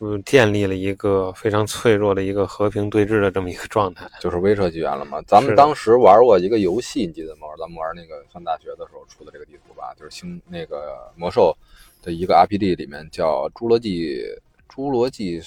[0.00, 4.06] 就建立了一个非常脆弱的一个和平对峙的这么一个状态。
[4.20, 5.20] 就是威慑纪元了嘛。
[5.26, 7.46] 咱们当时玩过一个游戏，你记得吗？
[7.58, 11.56] 咱们玩那个上大学的时候出的这个地图吧，就是星那个魔兽
[12.02, 14.22] 的一个 RPG 里面叫《侏罗纪
[14.70, 15.40] 侏罗纪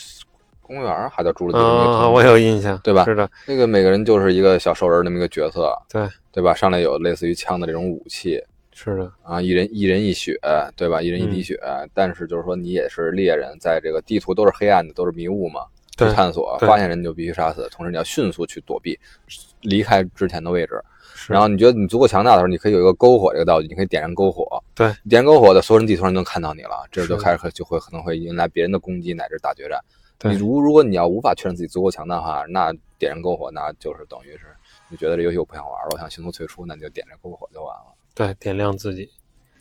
[0.62, 6.54] 公园》，还叫《侏罗纪公园》啊，我有印象，对吧是的，那个每个人就是一个小兽人那么一个角色，对，对吧？
[6.54, 8.44] 上来有类似于枪的这种武器
[8.82, 10.40] 是的，啊，一人一人一血，
[10.78, 11.02] 对吧？
[11.02, 11.60] 一人一滴嗯血，
[11.94, 15.66] 但是就是说你也是猎人，在这个地图都是黑暗的，都是迷雾嘛。
[15.98, 18.98] 去对探索，发现人就必须杀死，同时你要迅速去躲避，
[19.60, 20.82] 离开之前的位置。
[21.14, 24.64] 是然后你觉得你足够强大的时候，你可以有一个篝火这个道具，你可以点燃篝火。
[24.74, 29.78] 对，点燃篝火的所有人地图上都能看到你了，这是就开始就会可能会迎来别人的攻击乃至大决战。
[30.18, 34.46] 对你如如果你要无法确认自己足够强大的话，那点燃篝火那就是等于是
[34.88, 37.94] 你觉得这游戏我不想玩了，我想迅速退出，那你就点燃篝火就完了。
[38.14, 39.10] 对，点亮自己。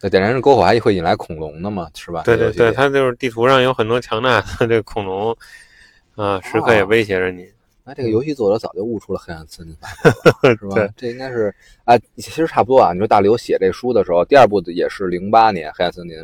[0.01, 2.23] 那点燃这篝火还会引来恐龙的嘛，是吧？
[2.25, 5.37] 对对对，它就是地图上有很多强大的这个恐龙，
[6.15, 7.49] 啊，时刻也威胁着你。
[7.85, 10.11] 那这个游戏作者早就悟出了黑暗森林法则
[10.49, 10.75] 了， 是吧？
[10.75, 11.53] 对这应该是
[11.85, 12.93] 啊，其实差不多啊。
[12.93, 16.17] 你说大刘写这书的时候，第二部的也是零八年《黑暗森林》，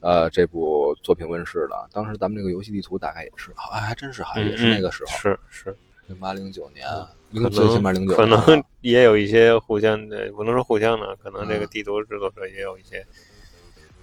[0.00, 1.88] 呃，这部作品问世的。
[1.92, 5.76] 当时咱们这个游戏地图大概也是，好、哎，还真是，好像嗯也是那个时候，是是，
[6.12, 12.98] 零八零九年，可零最起码零九，能可能也有一些互相的，不能说互相的，可能这个嗯地图制作者也有一些，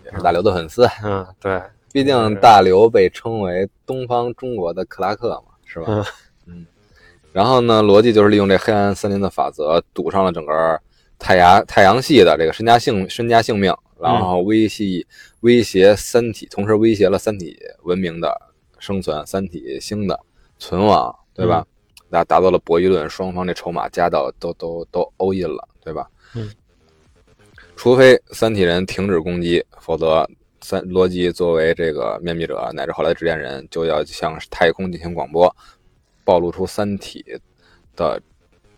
[0.04, 0.88] 也是大刘的粉丝。
[1.04, 1.62] 嗯，对，
[1.94, 5.86] 毕竟大刘被称为东方中国的克拉克嘛，是吧？
[5.88, 6.06] 嗯
[6.48, 6.66] 嗯。
[7.32, 10.82] 然后呢，逻辑就是利用这黑暗森林的法则，堵上了整个
[11.20, 15.06] 太阳太阳系的这个身家性身家性命，然后威胁
[15.42, 18.36] 威胁三体，同时威胁了三体文明的
[18.80, 20.20] 生存，三体星的
[20.58, 21.64] 存亡，对吧？
[22.10, 26.10] 达达到了博弈论，双方这筹码加到都都都 all in 了，对吧？
[26.36, 26.50] 嗯。
[27.76, 30.30] 除非三体人停止攻击，否则
[30.62, 35.56] 三罗辑作为这个面壁者乃至后来的执剑人，就要向太空进行广播，
[36.26, 37.24] 暴露出三体
[37.96, 38.22] 的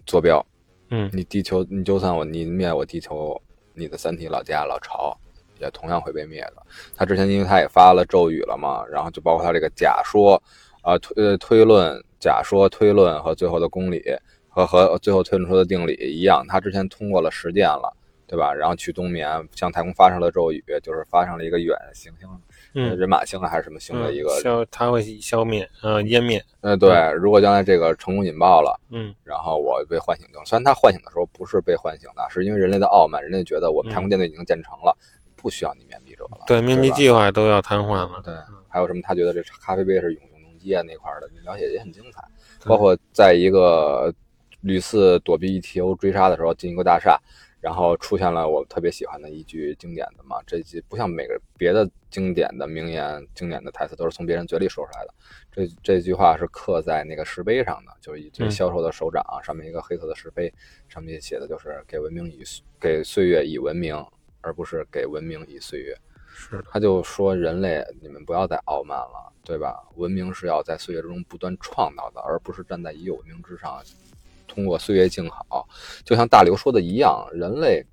[0.06, 0.46] 坐标。
[0.90, 3.42] 嗯你地球，你就算我你灭我地球，
[3.74, 5.18] 你的三体老家老巢
[5.60, 6.58] 也同样会被灭的。
[6.96, 10.36] 他之前因为他也发了咒语了嘛，然后就包括他这个假说，
[10.84, 14.02] 啊推呃推论、假说、推论和最后的公理
[14.48, 17.92] 和和最后推论出的定理一样，他之前通过了实践了，
[18.28, 18.54] 对吧？
[18.54, 22.30] 然后去冬眠，向太空发射了咒语，就是发生了一个远行星，
[22.76, 28.80] 嗯，人马星还是什么星的一个，消，它会消灭，呃，湮灭，呃对，如果将来这个成功引爆了。
[28.92, 30.44] 嗯然后我被唤醒掉。
[30.46, 34.96] 虽然他唤醒的时候不是被唤醒的，是因为人类的傲慢，人类觉得我们太空舰队已经建成了，
[35.36, 36.38] 不需要你面壁者了。
[36.42, 38.34] 嗯对，面壁计划都要瘫痪了，对，
[38.68, 39.00] 还有什么？
[39.02, 40.22] 他觉得这咖啡杯是永
[40.62, 42.24] 永动机啊那块儿的了解也很精彩，
[42.66, 44.14] 包括在一个
[44.62, 47.20] 屡次躲避 ETO 追杀的时候进一个大厦。
[47.62, 55.14] 然后出现了我特别喜欢的一句经典的嘛，这句不像每个别的经典的名言、经典的台词都是从别人嘴里说出来的，
[55.52, 60.52] 这这句话是刻在那个石碑上的，就是一这嗯销售的手掌、上面一个黑色的石碑，
[60.90, 62.42] 上面写的就是给文明以
[62.80, 63.96] 给岁月以文明，
[64.42, 65.96] 而不是给文明以岁月。
[66.34, 69.84] 是，他就说人类你们不要再傲慢了，对吧？
[69.96, 73.84] 文明是要在岁月之中不断创造的，而不是站在已有文明之上，
[74.48, 75.68] 通过岁月静好。
[76.04, 77.86] 就像大刘说的一样，人类。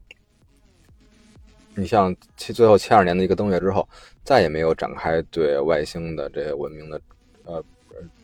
[1.74, 3.88] 你像七最后七二年的一个登月之后，
[4.24, 7.00] 再也没有展开对外星的这些文明的
[7.44, 7.64] 呃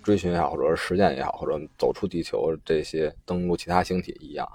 [0.02, 4.48] 追寻也好，或者是实践也好，或者走出地球这些登陆其他星体一样。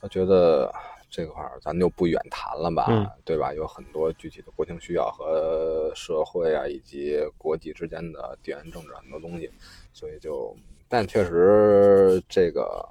[0.00, 0.72] 他觉得
[1.16, 3.54] 这块儿咱就不远谈了吧，嗯对吧？
[3.54, 9.50] 有很多具体的国情需要和社会啊，以及国际之间的地缘政治很多东西，
[9.94, 10.54] 所以就，
[10.88, 12.86] 但确实这个。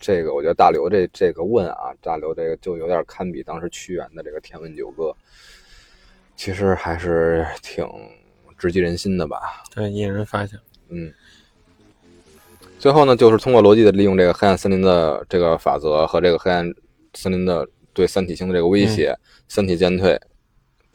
[0.00, 5.06] 这个我觉得大刘这这个问啊，大刘这个就有点堪比当时屈原的这个《天问九歌》，
[6.36, 7.84] 其实还是挺
[8.56, 9.64] 直击人心的吧。
[9.74, 10.56] 对，引人发想，
[10.88, 11.12] 嗯，
[12.78, 16.72] 最后呢，就是通过逻辑的利用这个黑暗森林的这个法则和这个黑暗
[17.14, 19.16] 森林的对三体星的这个威胁，
[19.48, 20.20] 三体舰队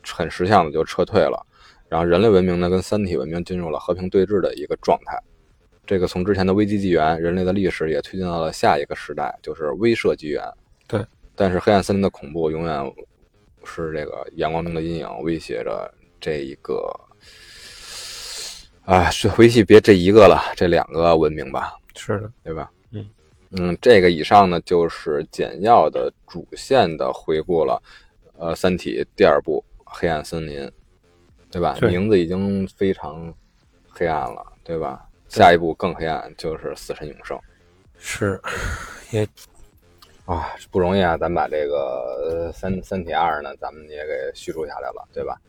[0.06, 1.45] 很识相的就撤退了，
[1.89, 5.17] 然后人类文明呢跟三体文明进入了和平对峙的一个状态。
[5.86, 10.41] 这个从之前的危机纪元，人类的历史也推进到了下一个时代，就是威慑纪元。
[10.88, 12.93] 对，但是黑暗森林的恐怖永远
[13.65, 16.89] 是这个阳光中的阴影，威胁着这一个。
[18.86, 22.69] 啊，是回去别这一个了，这两个文明吧，是的，对吧？
[22.91, 23.06] 嗯
[23.58, 27.82] 嗯，这个以上呢就是简要的主线的回顾了。
[28.38, 30.60] 呃，《三体》第二部《黑暗森林》，
[31.52, 31.78] 对吧？
[31.80, 33.32] 对名字已经非常
[33.88, 35.08] 黑暗了，对吧？
[35.30, 37.38] 下一步更黑暗，就是《死神永生》
[37.98, 38.42] 是，
[39.12, 39.26] 也
[40.26, 41.16] 啊，不容易啊！
[41.16, 45.39] 咱把这个呃《三三体二》呢，咱们也给叙述下来了，对吧？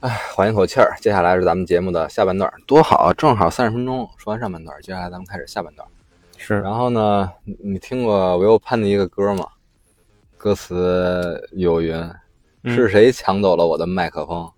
[0.00, 5.88] 哎，缓一口气儿，接下来是咱们节目的下半段，多好啊，正好三十分钟说完上半段，接下来咱们开始下半段。
[6.46, 9.44] 是，然后呢，你你听过维欧潘的一个歌吗？
[10.36, 11.92] 歌词有云
[12.62, 14.48] ：“嗯是谁抢走了我的麦克风？”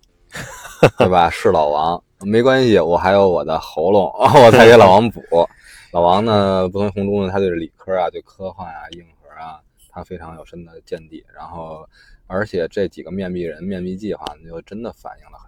[0.99, 1.31] 对吧？
[1.33, 5.23] 是老王，没关系，我还有我的喉咙， 我再给老王补。
[5.91, 11.25] 老王呢，不同于红中呢，他对理科啊、对科幻啊、硬核啊，他非常有深的见地。
[11.35, 11.89] 然后，
[12.27, 15.48] 而且这几个面壁人面壁计划呢，就真的反映了很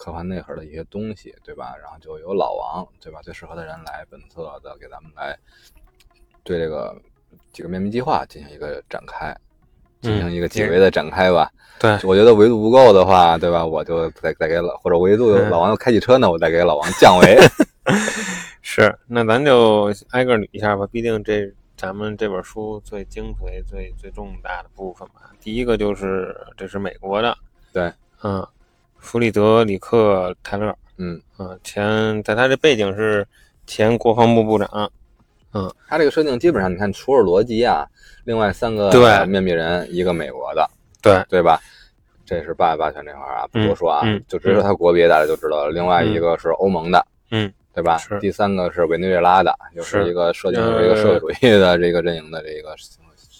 [0.00, 1.76] 科幻内核的一些东西，对吧？
[1.76, 3.20] 然后就有老王，对吧？
[3.22, 5.38] 最适合的人来本色的给咱们来
[6.42, 6.96] 对这个
[7.52, 9.36] 几个面壁计划进行一个展开，
[10.00, 11.52] 进行一个几维的展开吧。
[11.78, 13.62] 对，我觉得维度不够的话，对吧？
[13.62, 17.38] 我就再再给老或者维度嗯老王要开汽车呢，我再给老王降维。
[18.62, 20.86] 是，那咱就挨个捋一下吧。
[20.90, 25.30] 毕竟这咱们这本书最精髓、最最重大的部分吧。
[25.40, 27.36] 第一个就是这是美国的，
[27.70, 28.46] 对，嗯，
[29.00, 33.26] 弗里德里克泰勒，嗯嗯，前在他这背景是
[33.66, 34.90] 前国防部部长，
[35.52, 37.86] 嗯他这个设定基本上，你看除了罗辑啊，
[38.24, 40.68] 另外三个对面壁人，一个美国的，
[41.02, 41.60] 对，对吧？
[42.24, 45.72] 这是霸霸权这块儿啊，不多说啊，嗯嗯就直接说他国别，大家就知道了。
[45.72, 47.98] 另外一个是欧盟的，嗯，对吧？
[48.20, 52.76] 第三个是委内瑞拉的，就是是一个设定是一个社会主义的这个阵营的这个。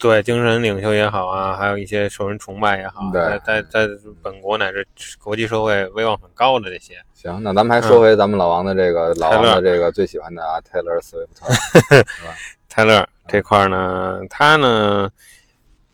[0.01, 3.87] 对，精神领袖也好啊，还有一些受人崇拜也好，对在在在
[4.23, 4.83] 本国乃至
[5.19, 12.03] 国际社会威望很高的这些，行，那咱们还说回咱们老王的这个、老王的这个最喜欢的啊，泰勒·斯威夫特。
[12.67, 15.07] 泰勒这块儿呢，他呢，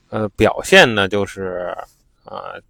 [0.09, 1.75] 呃，表现呢就是，
[2.23, 2.61] 呃，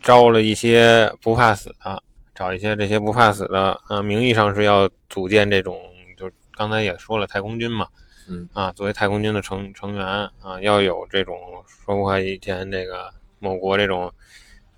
[0.00, 2.02] 招了一些不怕死的，
[2.34, 5.78] 找一些这些不怕死的，呃，名义上是要组建这种，
[6.16, 7.86] 就刚才也说了，太空军嘛，
[8.30, 10.06] 嗯，啊，作为太空军的成成员
[10.40, 14.12] 啊，要有这种说不以前这个某国这种，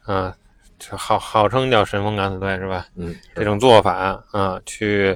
[0.04, 0.34] 啊，
[0.78, 2.86] 就号号称叫神风敢死队是吧？
[2.96, 5.14] 嗯，这种做法啊，去，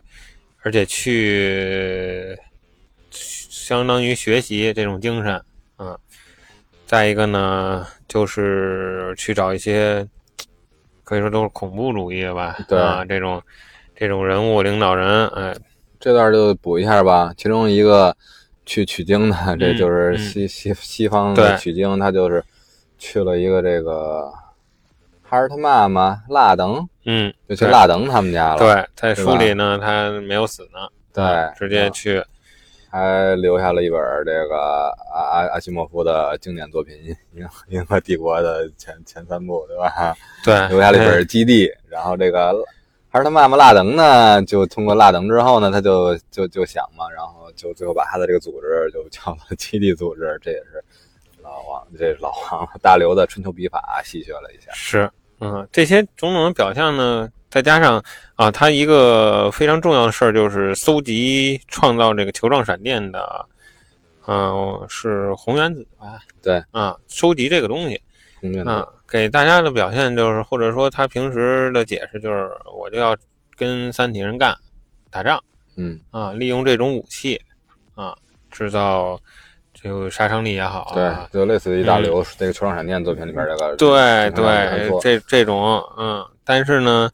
[0.61, 2.39] 而且去
[3.11, 5.43] 相当于学习这种精神
[5.77, 5.99] 啊。
[6.85, 10.07] 再一个呢，就是去找一些
[11.03, 13.43] 可以说都是恐怖主义的吧，对啊，这种
[13.97, 15.57] 这种人物领导人，哎，
[16.01, 17.33] 这段就补一下吧。
[17.37, 18.17] 其中一个
[18.65, 22.43] 去取经的，这嗯就是嗯西西西方取经，他就是
[22.99, 24.31] 去了一个这个
[25.23, 28.59] 哈尔他妈妈拉登，嗯，就去对拉登他们家了。
[28.59, 32.25] 对，在书里呢，他没有死呢，对啊直接嗯去，
[32.91, 34.57] 还留下了一本这个
[35.13, 36.95] 阿阿阿西莫夫的经典作品
[37.69, 40.17] 《银河帝国》的前前三部，对吧？
[40.45, 42.55] 对，留下了一哎本《基地》，然后这个
[43.17, 50.85] 还是他妈妈拉登呢，就通过拉登之后呢，他就就就想嘛，然后就最后把他的这个组织就叫了基地组织，这也是
[51.43, 54.71] 老王，这是老王大刘的春秋笔法戏谑了一下。
[54.75, 63.47] 是，嗯，这些种种的表象呢，再加上啊，他一个非常重要的事儿就是搜集创造这个球状闪电的，
[64.27, 66.21] 嗯、是红原子吧？
[66.43, 67.99] 对，啊，收集这个东西
[68.43, 73.17] 空间啊，给大家的表现就是，或者说他平时的解释就是，我就要
[73.57, 74.57] 跟三体人干，
[75.11, 75.43] 打仗
[75.77, 77.41] 嗯，啊，利用这种武器
[77.95, 78.17] 啊，
[78.51, 79.19] 制造
[79.73, 87.11] 这个杀伤力也好对啊，，就类似于大刘这个球状闪电作品里边这个对对这这种嗯，但是呢，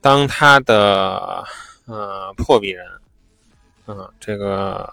[0.00, 1.44] 当他的
[1.86, 2.86] 呃破壁人，
[3.86, 4.88] 嗯，这个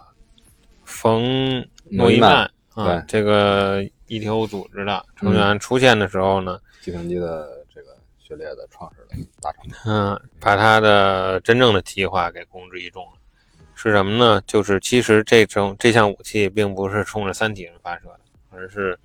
[0.84, 9.62] 冯诺依曼对啊，这个 ETO 组织的成员出现的时候呢，计算机的这个序列的创始人大厂。
[9.86, 13.12] 嗯，把他的真正的计划给公之于众了。
[13.76, 14.42] 是什么呢？
[14.46, 19.00] 就是其实这种这项武器并不是冲着三体人发射的，而是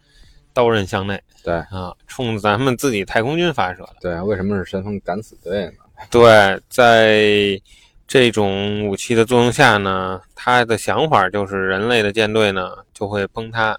[0.52, 3.96] 刀刃向内对啊，冲咱们自己太空军发射的。
[4.00, 5.74] 对，为什么是神风敢死队呢？
[6.10, 7.60] 对，在
[8.08, 13.78] 这种武器的作用下呢，他的想法就是人类的舰队呢就会崩塌，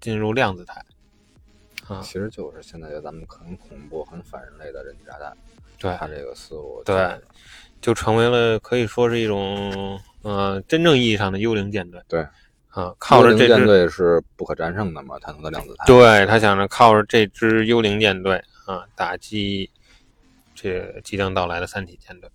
[0.00, 0.82] 进入量子态。
[1.88, 5.36] 啊，其实就是现在咱们很恐怖、很反人类的人体炸弹。
[5.78, 7.18] 对他这个思路，对，
[7.80, 11.98] 就成为了可以说是一种呃真正意义上的幽灵舰队。
[12.06, 12.20] 对，
[12.68, 15.86] 啊，靠着这支舰队是不可战胜的嘛，探索的量子态。
[15.86, 19.70] 对他想着靠着这支幽灵舰队啊打击
[20.54, 22.28] 这即将到来的三体舰队，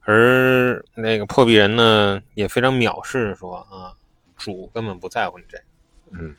[0.00, 3.92] 而那个破壁人呢也非常藐视说啊，
[4.38, 5.64] 主根本不在乎你这个，
[6.12, 6.34] 嗯，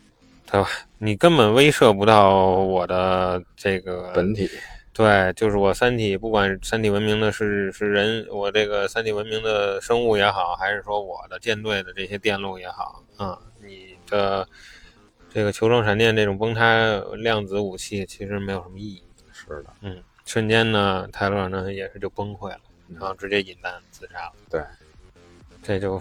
[0.51, 0.67] 对吧？
[0.97, 4.49] 你根本威慑不到我的这个本体。
[4.93, 14.45] 对，就是我三体，不管三体文明的是是人，我这个三体文明的生物也好，还是说我的舰队的这些电路也好，啊，你的
[15.33, 19.01] 这个球状闪电这种崩塌量子武器其实没有什么意义。
[19.31, 24.33] 是的，嗯，瞬间呢，泰勒呢也是就崩溃了，然后直接引弹自杀了。
[24.49, 24.61] 对，
[25.63, 25.99] 这就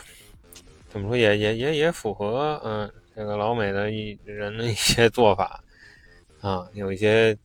[0.89, 5.63] 怎么说也也也也符合嗯这个老美的一 人的一些做法
[6.41, 7.37] 啊，有一些。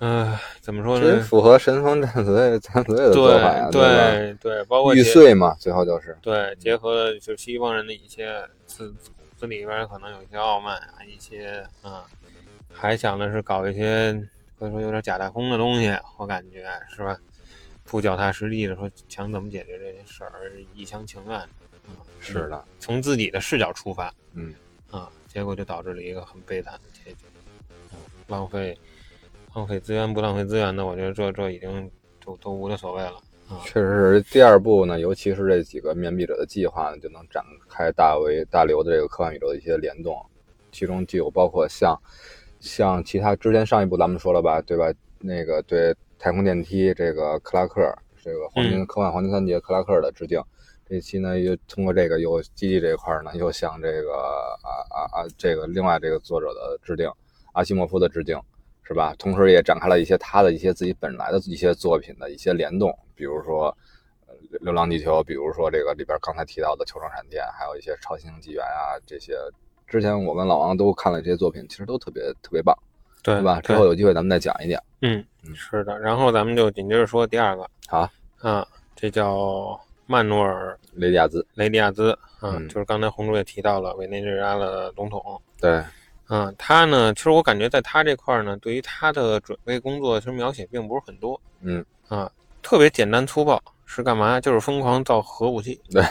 [0.00, 1.20] 嗯，怎么说呢？
[1.22, 8.96] 符合神风战士队 战士队的做法呀，对对对，包括玉碎嘛，最后就是对，结合了就西方人的一些子骨
[9.36, 12.04] 子里边可能有一些傲慢啊，一些啊，
[12.70, 14.12] 还想的是搞一些
[14.58, 17.16] 可以说有点假大空的东西，我感觉是吧？
[17.84, 21.73] 不脚踏实地的说想怎么解决这件事儿，一厢情愿，嗯，
[22.20, 24.54] 是的，从自己的视角出发，嗯
[24.90, 27.26] 啊，结果就导致了一个很悲惨的结局，
[28.28, 28.76] 浪费。
[29.54, 31.88] 浪费资源不浪费资源的，我觉得这这已经
[32.24, 33.14] 都都无所谓了
[33.48, 33.62] 啊。
[33.64, 40.20] 确实是第二部呢，尤其是这几个面壁者的计划呢，就能展开大为大刘的这个科幻宇宙的一些联动，
[40.72, 41.96] 其中就有包括像
[42.58, 44.92] 像其他之前上一部咱们说了吧，对吧？
[45.20, 47.80] 那个对太空电梯这个克拉克，
[48.20, 50.42] 这个黄金科幻黄金三杰克拉克的致敬。
[50.88, 54.12] 这期呢又通过这个又基地这一块呢，又向这个
[54.62, 57.10] 啊啊啊这个另外这个作者的致敬，
[57.52, 58.40] 阿西莫夫的致敬。
[58.86, 59.14] 是吧？
[59.18, 63.74] 同时也展开了一些他的一些自己本来的一些作品的一些联动，比如说
[64.62, 69.38] 《流浪地球》，比如说这个里边刚才提到的《球状闪电》，还有一些《超新星纪元》啊，这些
[69.86, 72.76] 之前我跟老王都看了这些作品，其实都特别特别棒，
[73.22, 73.58] 对吧？
[73.62, 74.78] 之后有机会咱们再讲一讲。
[75.00, 75.24] 嗯，
[75.54, 75.98] 是的。
[75.98, 78.06] 然后咱们就紧接着说第二个，好
[78.42, 85.82] 啊，这叫曼努尔·雷迪亚兹，雷迪亚兹，嗯，就是刚才红珠也提到了委内瑞拉的总统，对。
[86.30, 91.38] 嗯，他呢，其实我感觉在他这块呢，对于他的准备工作，其实描写并不是很多。
[91.60, 92.30] 嗯，啊，
[92.62, 94.40] 特别简单粗暴，是干嘛？
[94.40, 95.78] 就是疯狂造核武器。
[95.92, 96.02] 对，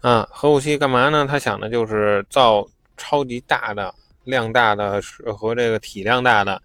[0.00, 1.24] 啊，核武器干嘛呢？
[1.28, 2.66] 他想的就是造
[2.96, 5.00] 超级大的、量大的
[5.32, 6.60] 和这个体量大的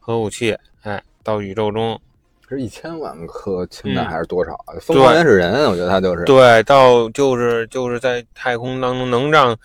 [0.00, 0.52] 核武器，
[0.82, 1.98] 哎，到宇宙中
[2.56, 4.58] 是一千万颗氢弹还是多少？
[4.80, 9.56] 疯狂原始人，我觉得他就是对，到就是就是在太空当中能让。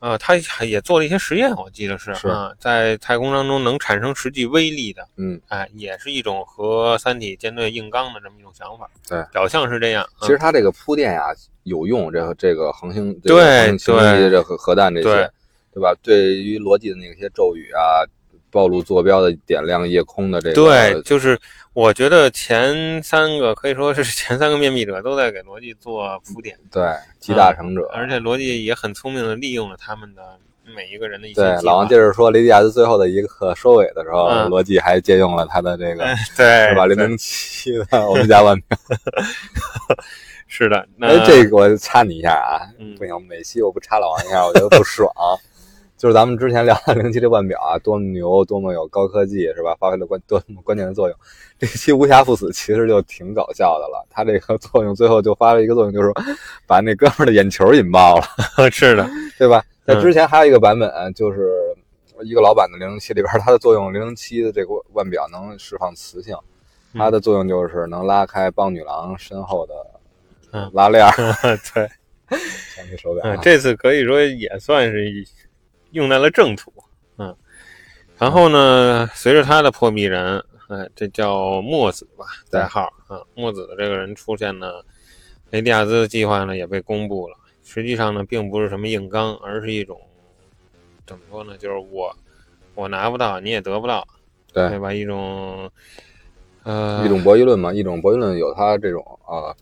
[0.00, 0.36] 啊，他
[0.66, 8.86] 也做了一些实验，我记得是啊，在太空当中能产生实际威力的，嗯，哎，也是一种和三体舰队硬刚的这么一种想法。
[9.08, 10.06] 对，表象是这样。
[10.20, 11.28] 其实他这个铺垫呀
[11.62, 15.30] 有用，这个这个恒星对对这核核弹这些，
[15.72, 15.94] 对吧？
[16.02, 18.04] 对于逻辑的那些咒语啊，
[18.54, 21.36] 暴露坐标的点亮夜空的这个，对，就是。
[21.74, 26.84] 我觉得前三个可以说是前三个面壁者都在给逻辑做铺垫，对，
[27.18, 30.22] 集大成者，而且逻辑也很聪明的利用了他们的
[30.72, 31.40] 每一个人的一些。
[31.40, 36.04] 对，老王就是说，雷迪亚斯最后的一个收尾的时候，逻辑还借用了他的这个，
[36.36, 36.86] 对，是吧？
[36.86, 38.78] 零零七的欧米伽万秒，
[40.46, 40.86] 是的。
[41.02, 42.62] 哎，这个我插你一下啊，
[42.96, 45.10] 不行，每期我不插老王一下，我觉得不爽。
[46.04, 49.74] 就是咱们之前聊的零七这腕表啊，多么牛，多么有高科技，是吧？
[49.80, 51.18] 发挥了关多么关键的作用。
[51.58, 54.06] 这期无暇赴死，其实就挺搞笑的了。
[54.10, 56.12] 它这个作用最后就发了一个作用，就是
[56.66, 58.26] 把那哥们儿的眼球引爆了。
[58.70, 59.64] 是的， 对吧？
[59.86, 61.48] 在之前还有一个版本，就是
[62.22, 66.36] 一个老版的零零七里边，它的作用，零零七的这个腕表能释放磁性，
[66.92, 69.72] 它的作用就是能拉开帮女郎身后的
[70.74, 71.02] 拉链。
[71.72, 71.88] 对，
[72.28, 73.34] 相机手表。
[73.36, 75.26] 这次可以说也算是一。
[75.94, 76.72] 用在了正途，
[77.18, 77.34] 嗯，
[78.18, 84.82] 然后呢，随着他的破壁人，哎，这叫墨子吧，代号啊，墨子的这个人出现呢，
[85.50, 87.36] 雷迪亚兹的计划呢也被公布了。
[87.62, 89.98] 实际上呢，并不是什么硬刚，而是一种
[91.06, 91.56] 怎么说呢？
[91.56, 92.14] 就是我
[92.74, 94.06] 我拿不到，你也得不到，
[94.52, 94.92] 对对吧？
[94.92, 95.70] 一种
[96.64, 99.54] 呃，一种博弈论嘛，一种博弈论有它这种啊。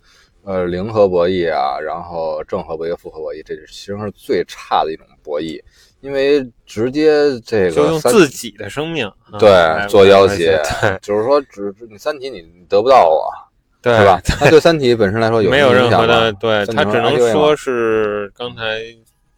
[0.45, 5.63] 呃，零和博弈啊，然后正和博弈、负和博弈，这是其实是最差的一种博弈，
[6.03, 10.61] 因为直接这个就用自己的生命对做要挟，
[11.01, 13.33] 就是说，只你三体你得不到我，
[13.81, 14.21] 对是吧？
[14.25, 18.83] 它对三体本身来说有没有任何的，对，三体它只能说是刚才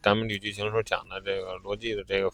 [0.03, 2.29] 咱们捋剧情时候讲的这个逻辑的这个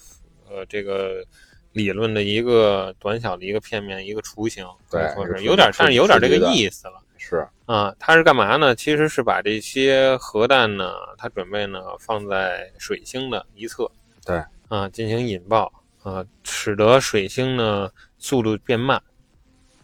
[0.49, 1.25] 呃这个
[1.73, 6.95] 理论的一个短小的一个片面一个雏形，对说是有点，但是有点这个意思了。
[7.23, 8.75] 是啊，他是干嘛呢？
[8.75, 13.91] 其实是把这些核弹呢，他准备呢放在水星的一侧，
[14.31, 14.45] 对。
[14.69, 15.73] 啊，进行引爆
[16.03, 19.03] 啊，使得水星呢速度变慢，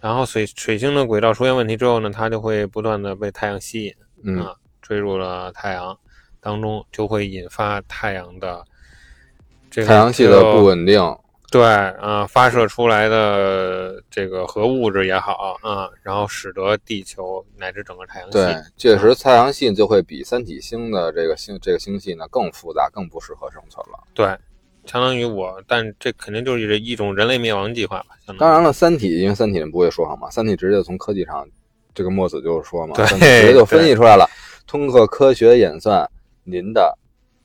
[0.00, 4.38] 然后水水星的轨道出现问题之后呢，它就会不断的被太阳吸引，嗯。
[4.40, 5.98] 啊，坠入了太阳
[6.38, 8.64] 当中，就会引发太阳的
[9.68, 11.00] 这个太阳系的不稳定，
[11.50, 23.98] 对啊，发射出来的这个核物质也好啊，然后使得地球乃至整个太阳系对，确实太阳系就会比三体星的这个星这个星系呢更复杂，更不适合生存了。
[24.12, 24.26] 对，
[24.84, 28.16] 相当于我，但这肯定就是一种人类灭亡计划吧。
[28.26, 31.46] 相当于当然了，三体因为三体人不会说谎嘛，三体直接从科技上，
[31.94, 34.28] 这个墨子就是说嘛，对直接就分析出来了，
[34.66, 36.10] 通过科学演算，
[36.44, 36.98] 您的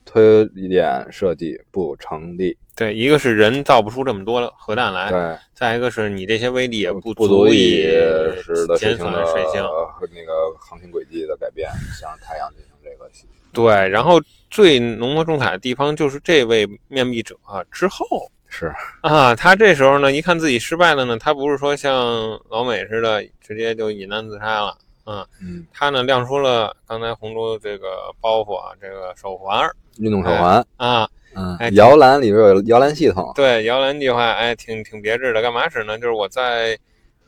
[0.04, 2.56] 推演设计不成立。
[2.74, 7.82] 对，一个是人造不出这么多核弹来，对，再一个是你这些威力也不不足以
[8.42, 9.62] 使得水减星的损水星。
[9.62, 13.10] 和那个航行轨迹的改变，向太阳进行这个
[13.52, 14.18] 对，然后
[14.50, 18.06] 最浓墨重彩的地方就是这位面壁者、啊、之后
[18.48, 18.72] 是
[19.02, 21.94] 啊，他这时候呢，一看自己失败了呢，他不是说像
[22.48, 35.42] 老美似的直接就引弹自杀了啊，嗯，他呢亮出了刚才红珠这个包袱啊，这个手环儿运动手环，啊，嗯哎，摇篮里边有摇篮系统，对，摇篮计划，哎，挺挺别致的。
[35.42, 35.98] 干嘛使呢？
[35.98, 36.78] 就是我在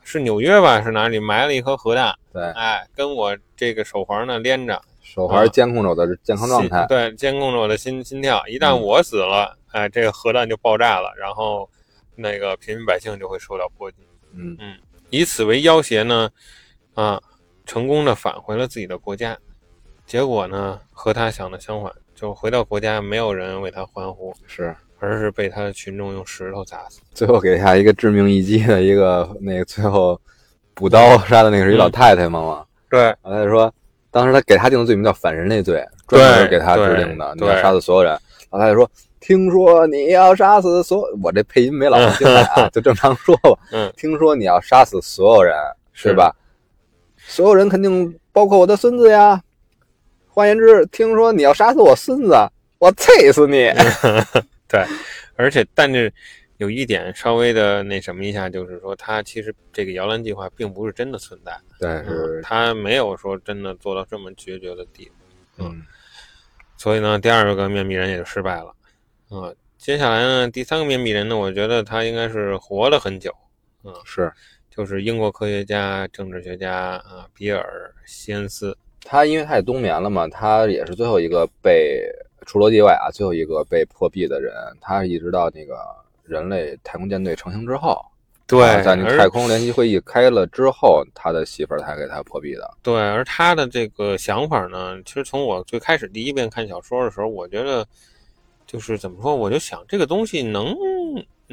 [0.03, 8.43] 是纽约吧，是哪里埋了一颗核弹，对，哎，跟我这个手环呢连着，手环监控着我的健康状态心，对，监控着我的心心跳。
[8.47, 11.69] 一旦嗯我死了，哎，这个核弹就爆炸了，然后
[12.15, 13.97] 那个平民百姓就会受到波及。
[14.37, 14.77] 嗯嗯，
[15.11, 16.29] 以此为要挟呢，
[16.95, 17.21] 啊，
[17.65, 19.37] 成功的返回了自己的国家。
[20.07, 24.75] 结果呢，和他想的相反，就回到国家，没有人为他欢呼，是。
[25.01, 27.01] 而是被他的群众用石头砸死。
[27.13, 30.19] 最后给他一个致命一击的一个那个最后
[30.73, 33.71] 补刀杀的那个是一老太太嘛嘛，对，老太太说，
[34.11, 38.19] 当时他给他定的罪名叫反人类罪，专门给他制定的，你要杀死所有人。
[38.49, 38.91] 老太太说，
[39.21, 43.51] 听说你要杀死所，我这配音没老精彩啊，就正常说吧。
[43.73, 45.55] 嗯，听说你要杀死所有人，
[45.93, 46.35] 是对吧？
[47.27, 49.43] 所有人肯定包括我的孙子呀。
[50.29, 52.35] 换言之，听说你要杀死我孙子，
[52.79, 53.71] 我啐死你！
[54.67, 54.85] 对，
[55.37, 56.13] 而且但是
[56.57, 62.03] 有一点稍微的那什么一下，就是说他其实这个摇篮计划并不是真的存在，对，
[62.43, 65.09] 他没有说真的做到这么决绝的地
[65.57, 65.83] 步，嗯，
[66.77, 68.75] 所以呢，第二个面壁人也就失败了，
[69.29, 73.33] 啊、接下来呢，第三个面壁人呢，我觉得他应该是活了很久，
[73.85, 73.95] 嗯。
[74.05, 74.33] 是
[74.77, 82.05] 就是英国科学家、政治学家啊，比尔·希恩斯，他，因为他也冬眠了嘛，他也是最后一个被
[82.45, 84.53] 除罗界外啊，最后一个被破壁的人。
[84.81, 85.77] 他一直到那个
[86.25, 88.05] 人类太空舰队成型之后，
[88.49, 92.69] 对，啊在那太空联席会议开了之后，他的媳妇儿才给他破壁的。
[92.83, 97.87] 对，而他的这个想法呢，其实从我最开始第一遍看小说的时候，我觉得
[98.67, 100.75] 就是怎么说，我就想这个东西能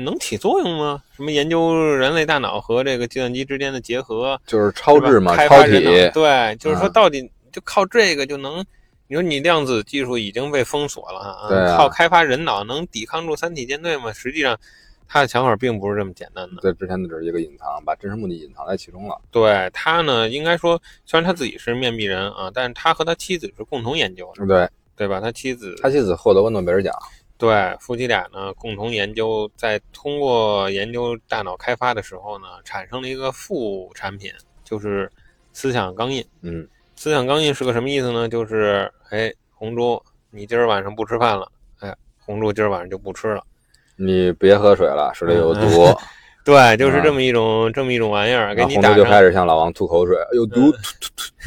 [0.04, 1.02] 能起作用吗？
[1.16, 8.64] 什么研究人类大脑和这个计算机之间的结合，就是超智嘛，开发人脑，对，就是说嗯到底就靠这个就能。
[9.08, 14.14] 你说你量子技术已经被封锁了啊，靠开发人脑能抵抗住三体舰队吗？
[14.14, 14.58] 实际上，
[15.06, 16.62] 他的想法并不是这么简单的。
[16.62, 19.20] 在之前的只是一个隐藏，把真实目的隐藏在其中了。
[19.30, 25.20] 对他呢，应该说，虽然他自己是面壁人啊，但是他和他妻子是共同研究的，对，对吧？
[25.20, 26.96] 他妻子他妻子获得过诺贝尔奖。
[27.42, 34.32] 对夫妻俩呢共同研究，在通过研究大脑开发的时候呢，产生了一个副产品，
[34.64, 35.12] 就是
[35.52, 36.24] 思想钢印。
[36.44, 38.30] 嗯，思想钢印是个什么意思呢？
[38.30, 43.44] 就是哎，红猪，你今儿晚上不吃饭了，哎，红猪今儿晚上就不吃了。
[43.96, 45.62] 你别喝水了，水里有毒。
[46.46, 50.72] 对，就是这么一种、这么一种玩意儿，给你打上就开始向老王吐口水，哎有毒。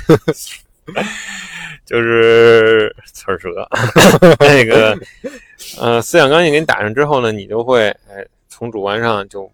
[1.84, 3.68] 就是刺儿舌，
[4.40, 4.98] 那个
[5.78, 9.50] 呃，思想钢印给你打上之后呢，你就会哎，从主观上就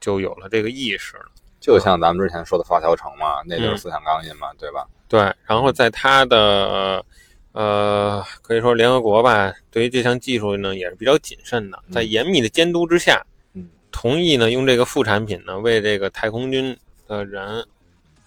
[0.00, 1.24] 就有了这个意识了。
[1.60, 4.86] 就像咱们之前说的发条城嘛，那嗯就是思想钢印嘛，对吧？
[5.08, 7.04] 对，然后在他的
[7.52, 13.24] 呃，可以说联合国吧，对于这项技术呢也是比较谨慎的，在严密的监督之下，
[13.54, 16.76] 嗯，同意呢用这个副产品呢为这个太空军
[17.06, 17.66] 的人，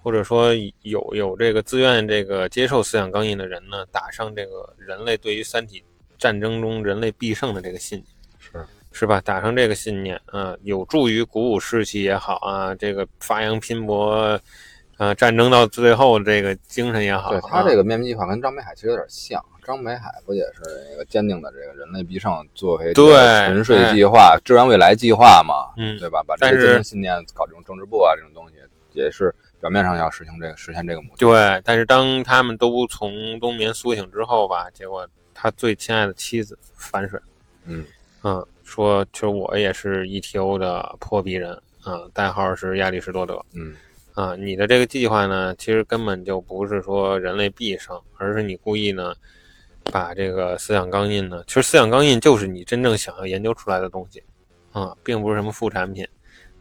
[0.01, 5.83] 或者说有有这个自愿这个接受思想钢印的人呢，打上这个人类对于三体
[6.17, 8.07] 战争中人类必胜的这个信念。
[8.39, 9.21] 是是吧？
[9.21, 14.37] 打上这个信念啊，有助于鼓舞士气也好啊，这个发扬拼搏，
[14.97, 19.41] 啊，战争到最后这个精神也好，对他这个面壁计划跟张北海其实有点像。
[19.63, 23.13] 张北海不也是那个坚定的这个人类必胜作为对
[23.45, 25.71] 沉睡计划、支援未来计划嘛？
[25.77, 26.23] 嗯对吧？
[26.27, 28.55] 把这精神信念搞这种政治部啊这种东西，
[28.93, 31.15] 也是表面上要实行这个实现这个目的。
[31.17, 37.19] 对，但是当他们都从冬眠苏醒之后吧，结果他最亲爱的妻子反水，
[37.65, 37.85] 嗯
[38.23, 41.53] 嗯，说其实我也是 ETO 的破壁人，
[41.83, 43.75] 啊，代号是亚里士多德，嗯
[44.13, 49.15] 啊，你的这个计划呢，其实根本就不是说人类必胜，而是你故意呢，
[49.85, 54.21] 把这个思想钢印呢，其实思想钢印就是你真正想要研究出来的东西，
[54.71, 56.05] 啊，并不是什么副产品，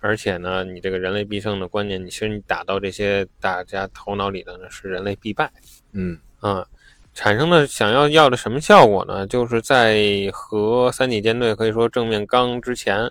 [0.00, 5.52] 而且呢，你这个人类必胜的观念，你其实你打到这些大家头脑里的呢是人类必败，
[5.92, 6.66] 嗯啊，
[7.12, 9.26] 产生的想要要的什么效果呢？
[9.26, 13.10] 就是在和三体舰队可以说正面刚之前，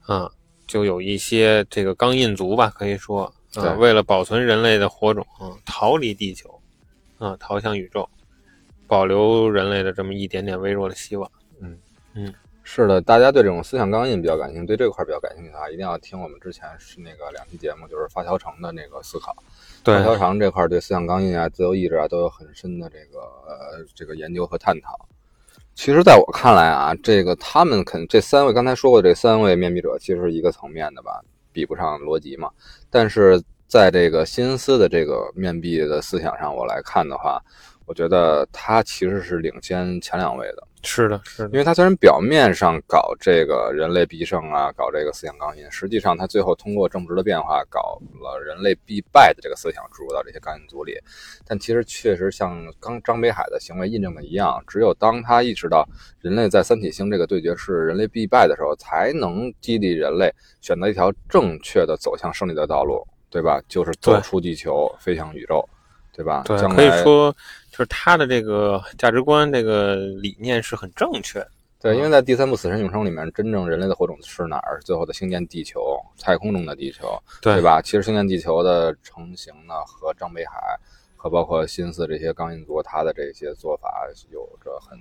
[0.00, 0.30] 啊，
[0.66, 6.60] 就有一些这个钢印族吧，可以说啊，为了保存人类的火种，啊，逃离地球，
[7.18, 8.08] 啊，逃向宇宙，
[8.88, 11.30] 保留人类的这么一点点微弱的希望。
[12.70, 19.34] 是的，大家对这种思想钢印比较感兴趣，对这块比较感兴趣的话，一定要听我们之前是那个两期节目，就是发条城的那个思考。
[19.82, 25.08] 对发条城这块对思想钢印啊、自由意志啊都有很深的这个呃这个研究和探讨。
[25.74, 32.50] 其实，在我看来啊，这个他们肯这三位刚才说过，这三位面壁者其实是一个层面的吧，比不上罗辑嘛。
[32.90, 37.42] 但是在这个新思的这个面壁的思想上，我来看的话，
[37.88, 40.62] 我觉得他其实是领先前两位的。
[40.84, 50.96] 是的，是的，因为他虽然表面上搞这个人类必胜啊，搞这个思想钢印，实际上他最后通过政治的变化，搞了人类必败的这个思想注入到这些钢印组里。
[51.44, 55.84] 但其实确实像刚张北海的行为印证的一样，只有当他意识到
[56.20, 63.60] 人类在三体星这个对决是人类必败的时候，才能激励人类选择一条正确的走向胜利的道路，对吧？
[63.66, 65.68] 就是走出地球，飞向宇宙，
[66.18, 66.42] 对吧？
[66.44, 67.32] 对，可以说
[67.70, 71.48] 就是他的这个价值观、这个理念是很正确的。
[71.80, 74.80] 对，因为在第三部《死神永生》里面，真正人类的火种是哪儿？
[74.84, 77.80] 最后的星舰地球，太空中的地球，对对吧？
[77.80, 80.76] 其实星舰地球的成型呢，和张北海
[81.16, 84.98] 和包括新四这些钢印族，他的这些做法有着很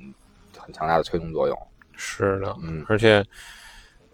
[0.55, 1.57] 很强大的推动作用。
[1.95, 3.25] 是的，嗯而且，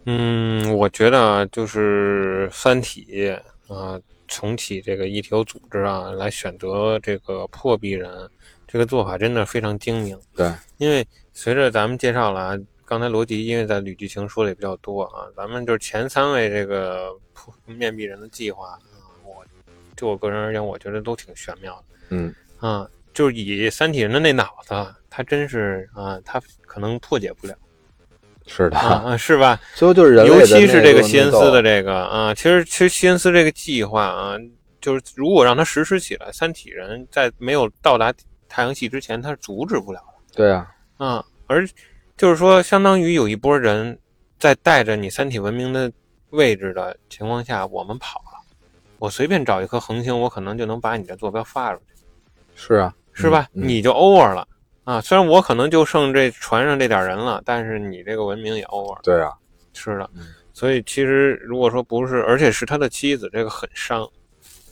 [0.06, 3.04] 嗯，我觉得啊，就是《三体》
[3.74, 8.28] 啊，重启这个 ETO 组织啊，来选择这个破壁人，
[8.66, 10.18] 这个做法真的非常精明。
[10.34, 18.78] 对，因为随着咱们介绍了啊，刚才罗辑因为在捋剧情说的也比较多啊，咱们就是前三位这个破面壁人的计划啊，
[19.24, 19.44] 我
[19.96, 21.84] 就我个人而言，我觉得都挺玄妙的。
[22.10, 24.74] 嗯，啊，就是以三体人的那脑子，
[25.08, 27.54] 他真是啊，他可能破解不了
[28.46, 29.58] 是的，是吧？
[29.74, 34.36] 最后就是尤其是这个内西恩斯的这个啊，其实其实西恩斯这个计划啊，
[34.80, 38.12] 就是如果让他实施起来，三体人在没有到达
[38.48, 41.24] 太阳系之前，他是阻止不了的对啊，啊。
[41.46, 41.66] 而
[42.16, 43.98] 就是说，相当于有一波人
[44.38, 45.90] 在带着你三体文明的
[46.30, 48.44] 位置的情况下，我们跑了。
[48.98, 52.02] 我随便找一颗恒星，我可能就能把你的坐标发出去。
[52.54, 53.46] 是啊，是吧？
[53.52, 54.46] 你就 over 了
[54.84, 55.00] 啊！
[55.00, 58.98] 虽然我可能就剩这船上这点人了，但是你这个文明也 over。
[59.02, 59.32] 对啊，
[59.72, 64.08] 是的嗯，所以其实如果说不是，而且是他的妻子，这个很伤，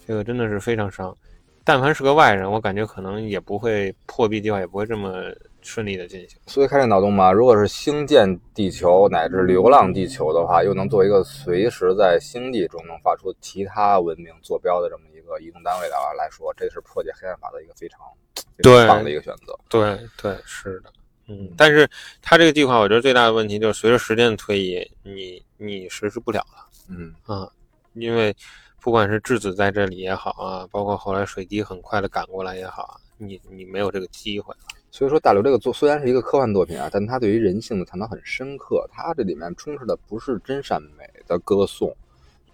[0.07, 1.17] 这个真的是非常伤。
[1.65, 5.33] 但凡是个外人，我感觉可能也不会破壁计划也不会这么
[5.63, 6.37] 顺利的进行。
[6.49, 18.32] 所以开这脑洞吧，如果是星舰地球乃至流浪地球的话，又能做一个随时在星际中能发出其他文明坐标的这么一个移动单位的话来说，这是破解黑暗法的一个非常非
[18.63, 19.59] 对棒的一个选择。
[19.69, 20.93] 对对，是的，
[21.29, 21.89] 嗯，但是
[22.21, 26.67] 他这个计划，我觉得最大的问题就是随着时间的推移，你你实施不了了。
[26.89, 27.49] 嗯，啊，
[27.95, 28.35] 因为
[28.81, 34.61] 不管是质子在这里也好啊，包括后来水滴很快的赶过来也好啊，你你没有这个机会了。
[34.91, 41.97] 所以说大刘这个作虽然是一个科幻作品啊，但他对于人性的探讨很深刻，他这里面充斥的不是真善美的歌颂。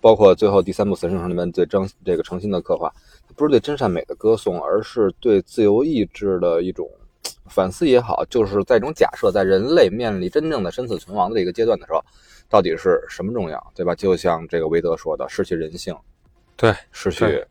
[0.00, 2.92] 包括最后第三部《死神里面对真这个诚心的刻画，
[3.36, 6.88] 不是对真善美的歌颂，而是对自由意志的一种
[7.46, 12.04] 反思也好，就是在一种假设，在人类面临真正的生死存亡的一个阶段的时候，
[12.48, 13.94] 到底是什么重要，对吧？
[13.94, 15.96] 就像这个韦德说的，失去人性，
[16.56, 17.44] 对，失去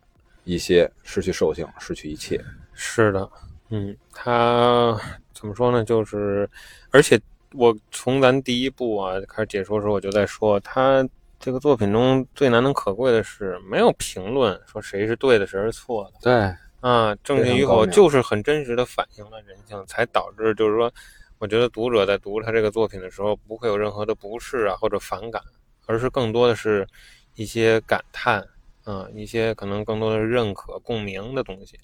[0.43, 2.39] 一些，失去兽性，失去一切。
[2.73, 3.29] 是的，
[3.69, 4.97] 嗯，他
[5.33, 5.83] 怎么说呢？
[5.83, 6.49] 就是，
[6.91, 7.19] 而且
[7.53, 11.07] 我从咱第一部啊开始解说的时候，我就在说，他
[11.39, 16.19] 这个作品中最难能可贵的是没有评论说谁是对的，谁是错的。
[16.21, 20.91] 对，啊，正确与否就是很真实的反映了人性，才导致就是说，
[21.37, 25.41] 我觉得读者在读他这个作品的时候，不会有任何的不适啊或者反感，
[25.85, 26.87] 而是更多的是
[27.35, 28.45] 一些感叹
[28.83, 31.79] 啊，一些可能更多的认可、共鸣的东西，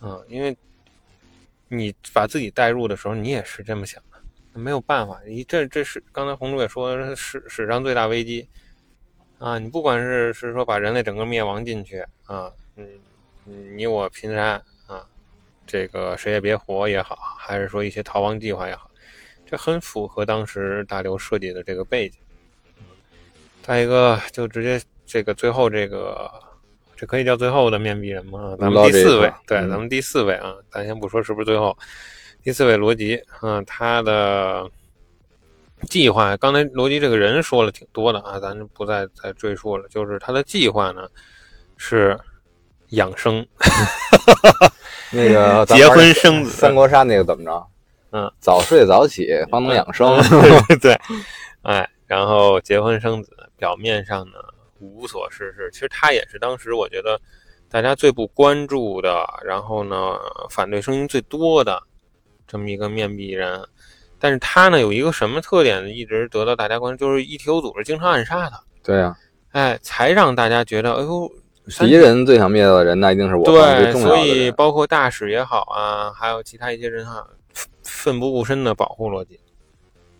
[0.00, 0.56] 啊，因为
[1.68, 8.46] 你把自己带入的时候，你也是这么想的，没有办法，你这这是刚才红珠也说了，史史上最大危机
[9.42, 12.86] 啊，你不管是是说把人类整个灭亡进去啊，嗯，
[13.76, 15.04] 你我拼杀啊，
[15.66, 18.88] 这个谁也别活也好，还是说一些逃亡计划也好，
[19.44, 22.20] 这很符合当时大刘设计的这个背景。
[23.62, 26.30] 再一个，就直接这个最后这个，
[26.94, 28.56] 这可以叫最后的面壁人吗？
[28.60, 31.76] 咱们第四位，对，咱们第四位啊，咱先不说是不是最后，
[32.44, 34.70] 第四位罗辑，嗯，他的
[35.88, 39.88] 计划，刚才罗辑这个人说了挺多的啊，咱就不再再赘述了。
[39.88, 41.08] 就是他的计划呢
[41.76, 42.18] 是
[42.90, 43.46] 养生，
[45.12, 47.66] 那个 结婚生子，三国杀那个怎么着？
[48.12, 50.20] 嗯，早睡早起方能养生。
[50.80, 50.98] 对，
[51.62, 53.36] 哎，然后结婚生子。
[53.58, 54.38] 表面上呢
[54.80, 57.16] 无所事事，其实他也是当时我觉得
[57.70, 60.18] 大家最不关注的，然后呢
[60.50, 61.80] 反对声音最多的
[62.44, 63.64] 这么一个面壁人。
[64.22, 68.62] 但是他呢有一个什么特点，一直得到大家关注，就是 ETO 组织经常暗杀他。
[68.84, 69.16] 对啊，
[69.50, 71.28] 哎，才让大家觉得，哎呦，
[71.80, 77.26] 敌人最想灭掉的人，那一定是我对，所以包括大使也好啊，还有其他一些人哈，
[77.82, 79.40] 奋不顾身的保护逻辑。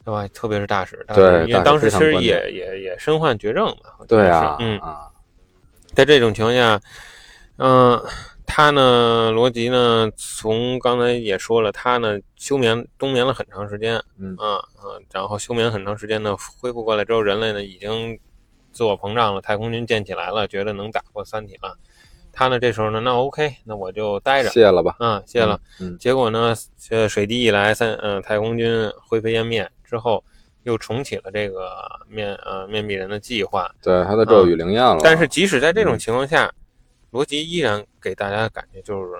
[0.04, 0.26] 对吧？
[0.34, 4.04] 特别是大使，对，因为当时其实也也也身患绝症嘛。
[4.08, 5.06] 对啊，嗯啊，
[5.94, 6.80] 在这种情况下，
[7.58, 8.02] 嗯，
[8.54, 18.18] 他呢，罗辑呢，从刚才也说了，他呢休眠冬眠了很长时间，嗯啊啊，然后休眠很长时间呢，恢复过来之后，人类呢已经
[18.70, 21.78] 自我膨胀了，太空军建起来了，觉得能打过三体了。
[22.30, 25.58] 他呢这时候呢，那 OK，那我就待着，谢了吧，嗯，谢了。
[25.80, 29.66] 嗯，结果呢，这水滴一来，三嗯，太空军灰飞烟灭。
[29.82, 30.22] 之后
[30.64, 31.70] 又重启了这个
[32.06, 35.00] 面呃面壁人的计划，对他的咒语灵验了。
[35.02, 36.52] 但是即使在这种情况下，
[37.12, 39.12] 罗辑依然给大家的感觉就是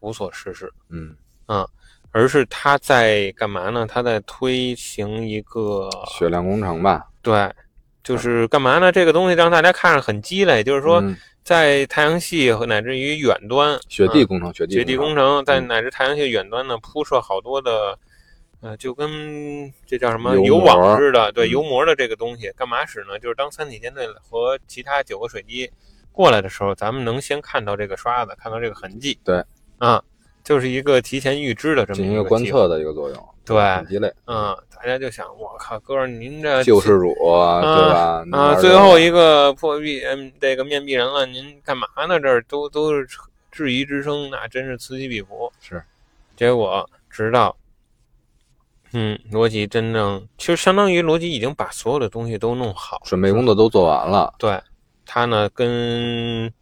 [0.00, 1.14] 无所事事，嗯
[1.46, 1.64] 啊，
[2.10, 3.86] 而是他在干嘛呢？
[3.86, 7.06] 他在推行一个血量工程吧？
[7.22, 7.48] 对，
[8.02, 8.90] 就是干嘛呢？
[8.90, 11.00] 这个东西让大家看着很鸡肋，就是说
[11.44, 17.96] 在太阳系和乃至于远端雪地工程，雪地雪地工程在乃至太阳系远端呢铺设好多的。
[18.60, 23.18] 呃，就跟这叫什么油网似的，对油膜的这个东西干嘛使呢？
[23.18, 25.70] 就是当三体舰队和其他九个水滴
[26.14, 29.18] 过来的时候，咱们能先看到这个刷子，看到这个痕迹。
[29.24, 29.44] 对，
[29.78, 30.00] 啊，
[30.44, 33.28] 就是一个提前预知的这么一个观测的一个作用。
[33.44, 34.10] 对，很鸡肋。
[34.26, 38.24] 嗯，大家就想，我靠，哥儿，您这救世主对吧？
[38.32, 42.18] 啊，最后一个破壁，嗯，这个面壁人了，您干嘛呢？
[42.20, 43.06] 这儿都都是
[43.50, 45.52] 质疑之声，那真是此起彼伏。
[45.60, 45.82] 是，
[46.36, 47.54] 结果直到。
[48.96, 54.32] 嗯，罗辑真正其实相当于罗辑已经把所有的东西都弄好，准备工作都做完了。
[54.38, 54.62] 对，
[55.06, 56.52] 他呢跟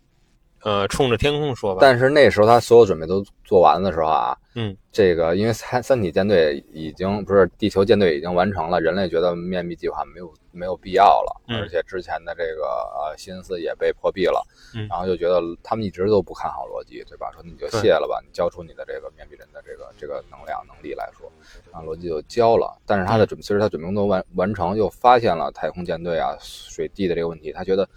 [0.63, 1.79] 呃冲着天空说吧。
[1.81, 14.43] 但是那时候他所有准备都做完的时候啊，嗯，这个因为三三体舰队已经不是地球舰队已经完成了，人类觉得面壁计划没有没有必要了，而且之前的这个呃心思也被破壁了，
[14.89, 17.31] 然后就觉得他们一直都不看好罗辑，对吧？
[17.33, 21.31] 说你就卸了吧，你交出你的这个面壁人的这个这个能量能力来说。
[21.73, 27.51] 啊，罗辑就交了，但是他的准，其实他准备工作完完成，又发现了太空舰队啊、水地的这个问题。
[27.51, 27.89] 他觉得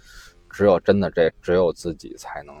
[0.56, 2.54] 只有真的这只有自己才能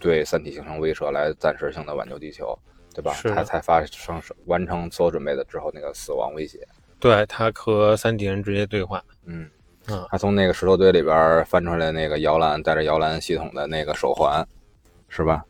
[0.00, 2.58] 对三体形成威慑，来暂时性的挽救地球，
[2.92, 3.14] 对吧？
[3.22, 6.58] 他才发生完成所有准备的之后那个死亡威胁。
[6.98, 9.00] 对他和三体人直接对话。
[9.26, 9.48] 嗯
[9.86, 14.44] 嗯，他从那个石头堆里边翻出来那个摇篮，带着摇篮系统的那个手环，
[15.08, 15.44] 是吧？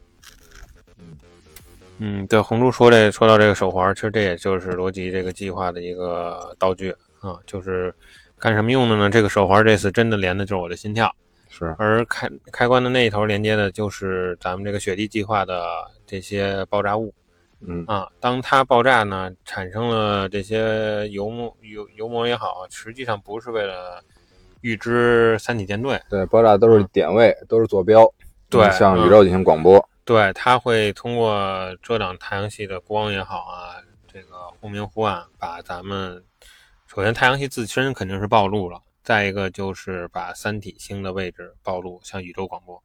[1.97, 7.93] 嗯，对，红珠说这说到这个手环，其实这也就是罗辑这个计划的一个道具啊，就是
[8.39, 9.09] 干什么用的呢？
[9.09, 11.13] 这个手环这次真的连的就是我的心跳，
[11.59, 15.67] 是，而开开关的那一头连接的就是咱们这个雪地计划的
[16.07, 17.13] 这些爆炸物，
[17.61, 17.85] 嗯。
[17.89, 24.01] 啊，当它爆炸呢，产生了这些油膜油油膜也好，实际上不是为了
[24.61, 28.09] 预知三体舰队，对，爆炸都是点位，都是坐标，
[28.49, 29.85] 对，向宇宙进行广播。
[30.05, 36.23] 对，它会通过遮挡太阳系的光也好啊，这个忽明忽暗，把咱们
[36.87, 42.83] 首先太阳系自身肯定是暴露了，再一个就是把三体星的位置暴露，向宇宙广播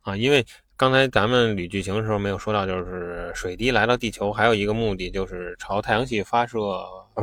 [0.00, 0.16] 啊。
[0.16, 0.44] 因为
[0.76, 6.58] 刚才咱们捋剧情的时候没有说到，就是水滴来到地球还有一个目的，就是朝太阳系发射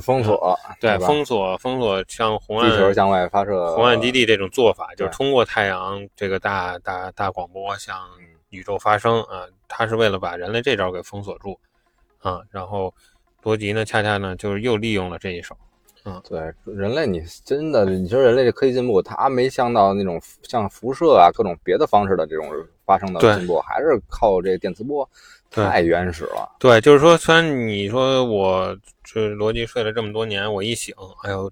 [0.01, 7.99] 封锁，对，封锁封锁向红岸地球向外发射红岸基地这种做法，就是通过太阳这个大大大广播向。
[8.47, 11.59] 宇宙发声啊，它是为了把人类这招给封锁住
[12.19, 12.93] 啊，然后
[13.43, 15.57] 罗辑呢，恰恰呢就是又利用了这一手，
[16.03, 22.49] 嗯，对，人类你真的，你说人类这科技进步，它没想到那种像辐射啊各种别的方式的这种
[22.85, 25.07] 发生的对进步，还是靠这电磁波，
[25.51, 26.49] 太原始了。
[26.59, 31.51] 对，就是说，虽然你说我这逻辑睡了这么多年，我一醒，哎呦，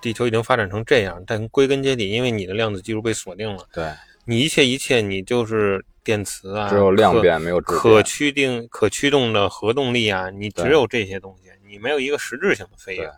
[0.00, 3.92] 地球已经发展成这样，但归根结底，因为你的量子技术被锁定了，对，
[4.24, 8.02] 你一切一切，你就是电磁啊，只有量变没有质可。
[8.02, 13.12] 驱定、可驱动的核动力啊，你只有这些东西，你没有一个实质性的飞跃对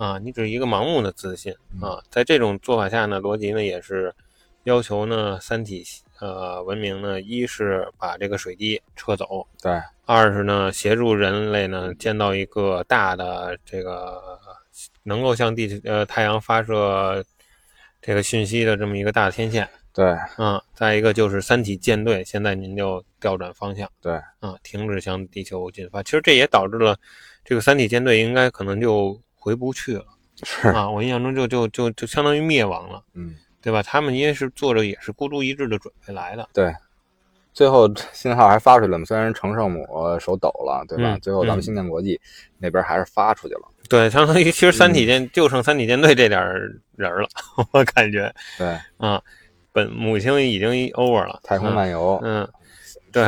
[0.00, 2.02] 啊，你只是一个盲目的自信嗯啊。
[2.08, 4.14] 在这种做法下呢，罗辑呢也是
[4.64, 5.84] 要求呢，三体
[6.20, 14.22] 呃文明呢，一是把这个水滴撤走，对，二是呢协助人类呢建造一个大的这个
[15.02, 17.22] 能够向地球呃太阳发射
[18.00, 19.68] 这个讯息的这么一个大天线。
[19.92, 26.02] 对，嗯，再一个就是三体舰队，现在您就调转方向，对，啊，停止向地球进发。
[26.02, 26.96] 其实这也导致了
[27.44, 30.04] 这个三体舰队应该可能就回不去了
[30.44, 33.82] 是，啊，我印象中就就就就相当于灭亡了，嗯，对吧？
[33.82, 36.72] 他们因为是做着也是孤注一掷的准备来的，对。
[37.52, 39.04] 最后信号还发出去了嘛？
[39.04, 39.84] 虽然程圣母
[40.20, 41.14] 手抖了，对吧？
[41.16, 42.18] 嗯最后咱们嗯星舰国际
[42.58, 43.62] 那边还是发出去了。
[43.88, 46.40] 对，相当于其实三体嗯舰、就剩三体舰队这点
[46.96, 47.28] 人儿了，
[47.72, 49.20] 我感觉对，啊，
[49.72, 52.52] 本母星已经 over 了，太空漫游，嗯，嗯，
[53.10, 53.26] 对，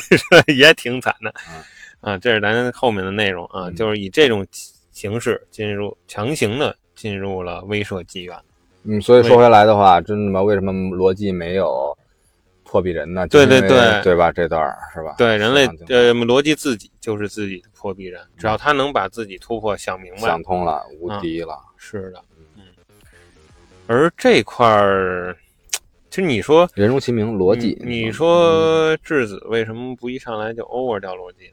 [0.56, 4.44] 也挺惨的嗯，啊，这是咱后面的内容啊，嗯就是以这种
[4.98, 8.36] 形式进入强行的进入了威慑纪元。
[8.82, 10.42] 嗯，所以说回来的话，真的吗？
[10.42, 11.96] 为什么逻辑没有
[12.64, 13.24] 破壁人呢？
[13.28, 14.32] 对对对对吧？
[14.32, 15.14] 这段儿是吧？
[15.16, 21.56] 对，人类呃逻辑自己就是自己的破壁人，只要他能把自己突破想明白想，通了，无敌了。
[21.76, 22.20] 是的，
[22.56, 22.64] 嗯。
[23.86, 25.36] 而这块儿，
[26.10, 27.78] 其实你说人如其名，逻辑。
[27.84, 31.52] 你说质子为什么不一上来就 over 掉逻辑呢？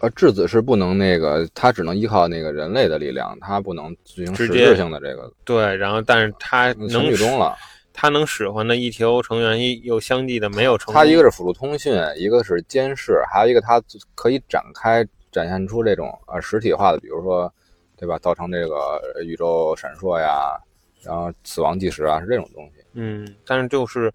[0.00, 7.56] 呃，质子是不能那个，它只能依靠那个人类的力量，它不能进行实质性的这个对，然后但是它成能剧中了。
[7.96, 10.92] 它能使唤的 ETO 成员又相继的没有成。
[10.92, 13.80] 它一个是辅助通讯，一个是监视，还有一个它
[14.16, 17.52] 可以展开展现出这种呃实体化的，比如说，
[17.96, 18.18] 对吧？
[18.18, 20.58] 造成这个宇宙闪烁呀，
[21.02, 22.83] 然后死亡计时啊，是这种东西。
[22.94, 24.12] 嗯，但是就是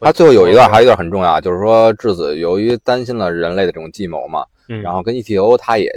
[0.00, 5.90] 他最后有一段，还有一段很重要，就是说质子由于担心了人类的这种计谋嘛，嗯，然后跟 ETO 他也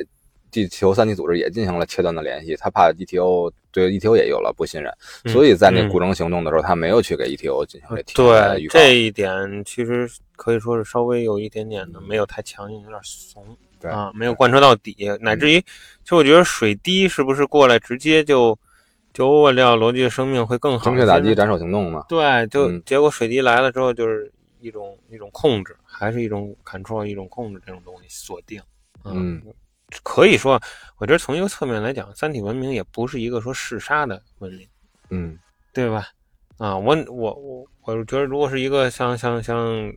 [0.52, 4.92] 地球三体组织也进行了切断的联系，他怕 ETO 对 ETO 也有了不信任，
[5.26, 8.04] 嗯所以在那嗯古筝行动的时候，他没有去给 ETO 进行。
[8.14, 13.44] 对这一点，其实可以说是稍微有一点点的没有太强硬，有点怂。
[13.82, 18.58] 对啊，没有贯彻到底，乃至于，其实我觉得水滴是不是过来直接就
[19.14, 20.86] 就握掉逻辑的生命会更好？
[20.86, 28.62] 精确打击斩首行动嘛，对，就嗯结果水滴来了之后，就是一种一种控制，还是一种 control，一种控制这种东西锁定。
[29.06, 29.42] 嗯，
[30.02, 30.60] 可以说，
[30.98, 34.68] 我觉得从一个侧面来讲，三体文明也不是一个说嗜杀的文明。
[35.10, 35.38] 嗯，
[35.74, 36.08] 对吧？
[36.58, 39.94] 啊，我我我我觉得，如果是一个像像像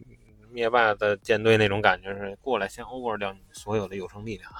[0.50, 4.50] 灭霸的舰队那种感觉是过来先 over 掉你所有的有生力量，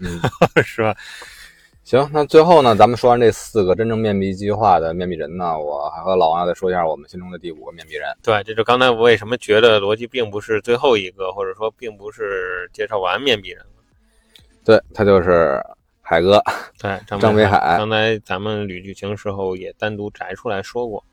[0.00, 0.20] 嗯，
[0.64, 0.96] 是吧？
[1.84, 8.08] 行，那最后呢，咱们说完这四个真正面壁计划的面壁人呢，我还和老王要再说一下我们心中的第五个面壁人。
[8.22, 13.66] 对，这就刚才我为什么觉得逻辑并不是最后一个，或者说并不是介绍完面壁人了。
[14.64, 15.62] 对他就是
[16.00, 16.42] 海哥，
[16.80, 21.04] 对，张张北海刚才咱们捋剧情时候也单独摘出来说过。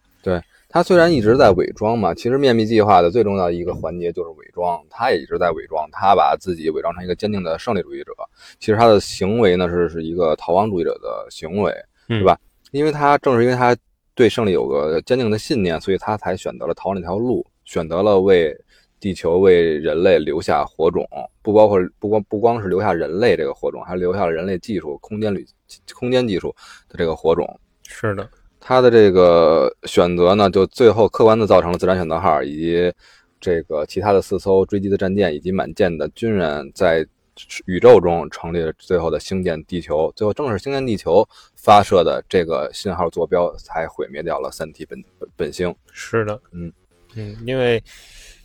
[0.72, 8.14] 他虽然一直在伪装嘛，其实面壁计划的最重要的一个环节就是伪装，他也一直在伪装，他把自己伪装成一个坚定的胜利主义者。
[8.58, 11.72] 其实他的行为呢是是一个逃亡主义者的行为，
[12.08, 12.40] 嗯对吧？
[12.72, 13.76] 因为他正是因为他
[14.16, 18.56] 对胜利有个坚定的信念，所以他才选择了逃那条路，选择了为
[19.00, 21.06] 地球、为人类留下火种，
[21.42, 25.46] 不包括不光不光是留下人类这个火种，还留下了人类技术、空间旅、
[25.94, 26.56] 空间技术
[26.88, 27.60] 的这个火种。
[27.88, 28.30] 是的，
[28.64, 32.93] 他的这个选择呢，就最后客观的造成了自然选择号以及
[33.39, 37.05] 这个其他的四艘追击的战舰以及满舰的军人在
[37.66, 40.14] 宇宙中成立了最后的星舰地球。
[40.16, 45.74] 最后正是星舰地球发射的这个信号坐标，才毁灭掉了三体本本本星。
[45.91, 46.72] 是的，嗯
[47.16, 47.84] 嗯，因为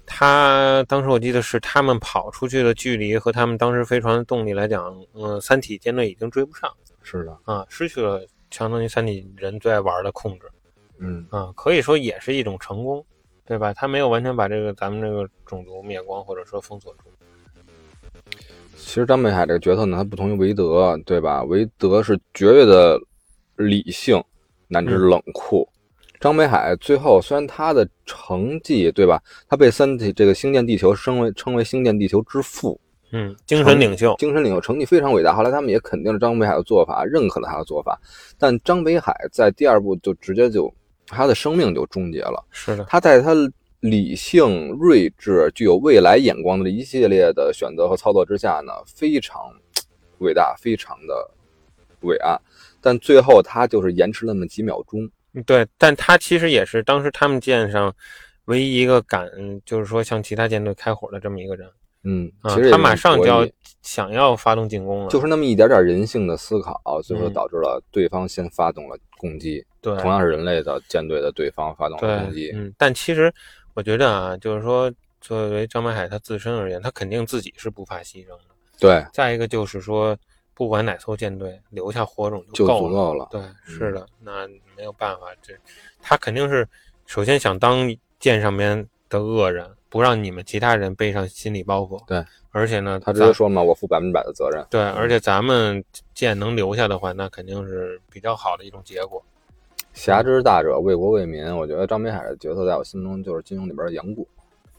[0.07, 6.71] 他当时我记得是他们跑出去的距离和他们当时飞船的动力来讲，呃，三体舰队已经追不上
[7.03, 10.47] 是的，啊，失去了相当于三体人最爱玩的控制
[10.99, 13.05] 嗯，啊，可以说也是一种成功，
[13.45, 13.73] 对吧？
[13.75, 17.11] 他没有完全把这个咱们这个种族灭光或者说封锁住。
[18.77, 21.43] 其实张北海这个角色呢，他不同于韦德，对吧？
[21.45, 22.99] 韦德是绝对的
[23.57, 24.23] 理性
[24.69, 25.69] 乃至冷酷。
[26.19, 29.23] 张北海最后虽然他的成绩，对吧？
[29.49, 32.81] 他被三体这个星舰地球称为称为星舰地球之父，
[33.13, 35.35] 嗯，精神领袖，精神领袖，成绩非常伟大。
[35.35, 37.99] 后来他们也肯定了张北海的做法，认可了他的做法。
[38.37, 40.73] 但张北海在第二部就直接就
[41.07, 42.45] 他的生命就终结了。
[42.51, 43.33] 是的，他在他
[43.81, 49.41] 理性、睿智、具有未来眼光的一系列的选择和操作之下呢，非常
[50.19, 51.31] 伟大，非常的
[52.01, 52.37] 伟岸。
[52.81, 55.09] 但最后他就是延迟那么几秒钟。
[55.45, 57.95] 对，但他其实也是当时他们舰上
[58.47, 59.31] 唯一一个敢，
[59.65, 61.69] 就是说向其他舰队开火的这么一个人。
[62.07, 63.47] 嗯，啊其实也他马上就要
[63.83, 65.09] 想要发动进攻了。
[65.09, 69.65] 就是那么一点点人性的思考，最后嗯导致了对方先发动了攻击。
[69.81, 72.53] 对，同样是人类的舰队的对方发动了攻击。
[72.55, 73.33] 嗯，但其实
[73.75, 78.45] 我觉得啊，就是说，作为张北海他自身而言，他肯定自己是不怕牺牲的。
[78.79, 80.17] 对，再一个就是说，
[80.55, 83.29] 不管哪艘舰队留下火种就够足够了。
[83.31, 84.47] 对，是的，那
[84.77, 85.55] 没有办法，这
[86.01, 86.69] 他肯定是
[87.07, 92.03] 首先想当舰上面的恶人，不让你们其他人背上心理包袱。
[92.07, 94.65] 对，而且呢，他直接说嘛，我负百分之百的责任。
[94.71, 95.83] 对，而且咱们
[96.15, 99.23] 舰能留下的话，那肯定是比较好的一种结果。
[99.93, 101.45] 侠之大者，为国为民。
[101.57, 104.27] 我觉得张北海的角色在我心中就是金庸里边的杨过，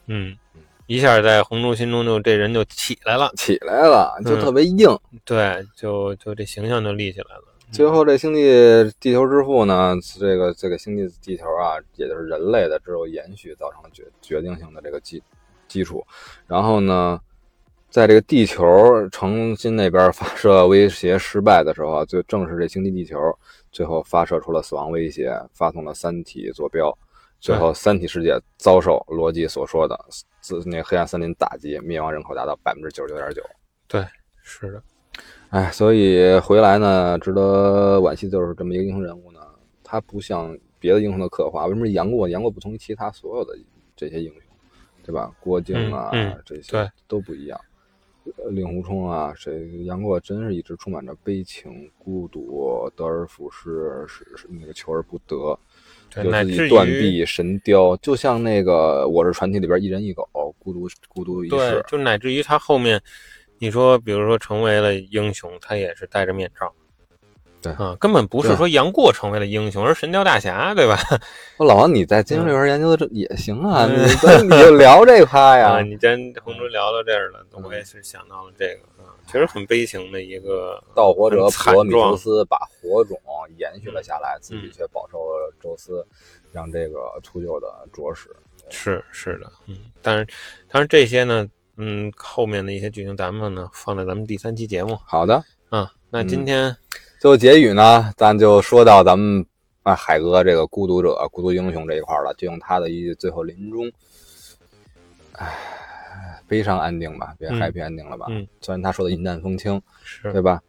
[0.05, 0.37] 嗯，
[0.85, 4.95] 一下在红猪心中就这人就起来了，起来了，就嗯特别硬。
[5.25, 7.43] 对，就就这形象就立起来了。
[7.71, 8.41] 最后这星际
[8.99, 15.21] 地球之父呢，这个这个星际地球啊，也就是人类的只有延续造成了决决定性的这个基
[15.67, 16.05] 基础。
[16.47, 17.19] 然后呢，
[17.89, 18.65] 在这个地球
[19.09, 23.17] 诚心那边发射威胁失败的时候啊，就正是这星际地球
[23.71, 26.97] 最后发射出了死亡威胁，发送了三体坐标，
[27.39, 29.99] 最后三体世界遭受罗辑所说的
[30.39, 33.43] 自那黑暗森林打击，灭亡人口达到百分之九十九点九。
[33.87, 34.05] 对，
[34.41, 34.81] 是的，
[35.49, 39.39] 哎，所以回来呢，值得惋惜就是这么一个英雄人物呢，
[39.83, 42.27] 他不像别的英雄的刻画，为什么杨过？
[42.27, 43.57] 杨过不同于其他所有的
[43.95, 44.41] 这些英雄，
[45.03, 45.31] 对吧？
[45.39, 47.59] 郭靖啊，嗯嗯这些都不一样。
[48.43, 55.57] 呃令狐冲啊，谁杨过真是一直充满着悲情、孤独、得而复失，是是那个求而不得，
[56.09, 60.27] 就自己断臂神雕，就像那个《我是传奇》里边一人一狗，
[60.59, 61.85] 孤独孤独一对世，。
[61.87, 63.01] 就乃至于他后面，
[63.59, 66.71] 你说，比如说成为了英雄，他也是戴着面罩。
[67.59, 70.95] 对啊，根本不是说杨过成为了英雄，而神雕大侠，对吧？
[71.57, 75.81] 我老王，你在金庸里边研究的这也行啊，嗯你你就聊这趴呀啊，。
[75.81, 83.19] 你跟红猪聊到这儿了，我也是想到了这个啊，其实很悲情的一个 盗火者普罗米修状斯把火种
[83.57, 86.05] 延续了下来，自己嗯却饱受了宙斯
[86.51, 88.29] 让这个秃鹫的啄食。
[88.69, 90.27] 是是的，嗯，但是
[90.69, 91.47] 但是这些呢，
[91.77, 95.87] 嗯，后面的一些剧情咱们呢放在咱们第三期节目好的，嗯。
[96.09, 96.75] 那嗯今天
[97.19, 99.45] 最后结语呢，咱就说到咱们
[99.83, 103.91] 啊海哥这个孤独者、孤独英雄这一块了，就用他的一句最后临终，
[105.33, 105.53] 唉，
[106.47, 108.27] 悲伤安定吧，别嗯 happy 安定了吧。
[108.29, 110.61] 嗯虽然他说的云淡风轻，是对吧？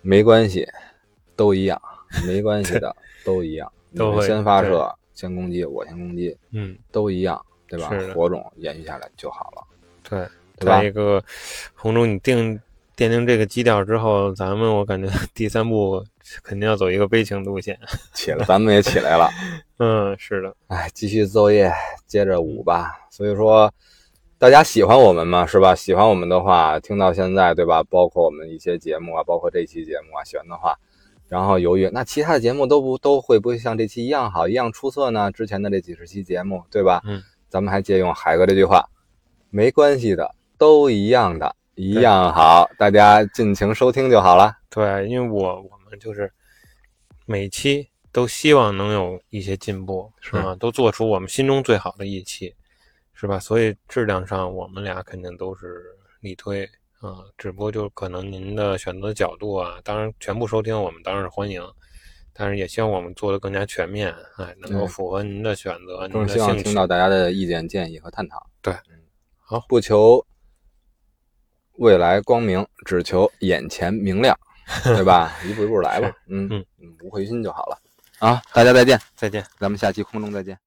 [0.00, 0.66] 没关系，
[1.36, 1.80] 都一样，
[2.26, 3.70] 没关系的，都一样。
[3.90, 7.90] 你都会先发射，先攻击，我先攻击，嗯，都一样，对吧？
[8.14, 9.62] 火种延续下来就好了，
[10.08, 10.26] 对。
[10.58, 10.90] 对吧再一？
[10.90, 11.22] 个，
[11.74, 12.58] 红中，你定
[12.96, 16.04] 奠定这个基调之后，咱们我感觉 第三步
[16.42, 17.78] 肯定要走一个悲情路线。
[18.12, 19.30] 起来，咱们也起来了。
[19.78, 21.72] 嗯，是的，哎，继续奏乐，
[22.06, 23.08] 接着舞吧。
[23.10, 23.72] 所以说，
[24.38, 25.46] 大家喜欢我们嘛？
[25.46, 25.74] 是吧？
[25.74, 27.82] 喜欢我们的话，听到现在，对吧？
[27.84, 30.76] 包括我们一些节目啊，包括这期节目啊，喜欢的话，
[31.28, 35.30] 然后犹豫，那其他的节目都不都会不会像这期一样好，一样出色呢？
[35.30, 37.00] 之前的这几十期节目，对吧？
[37.06, 38.88] 嗯，咱们还借用海哥这句话，
[39.50, 44.52] 没关系的，都一样的，一样好，大家尽情收听就好了。
[44.68, 46.30] 对，因为我我们就是
[47.24, 52.54] 每期都希望能有一些进步，是吧，都做出我们心中最好的一期，
[53.14, 53.38] 是吧？
[53.38, 55.82] 所以质量上我们俩肯定都是
[56.20, 56.68] 力推
[57.00, 61.62] 啊，只不过就可能您的选择角度啊，当然全部收听我们当然是欢迎，
[62.32, 66.56] 但是也希望我们做的更加全面，哎，能够符合您的选择、您更希望。
[66.56, 68.44] 听到大家的意见建议和探讨。
[68.60, 68.98] 对嗯，
[69.38, 70.24] 好，不求
[71.78, 74.38] 未来光明，只求眼前明亮，
[74.84, 75.32] 对吧？
[75.44, 76.12] 一步一步来吧。
[76.28, 77.78] 嗯嗯嗯，无愧于心就好了。
[78.18, 79.44] 啊，大家再见，再见。
[79.58, 80.58] 咱们下期空中再见。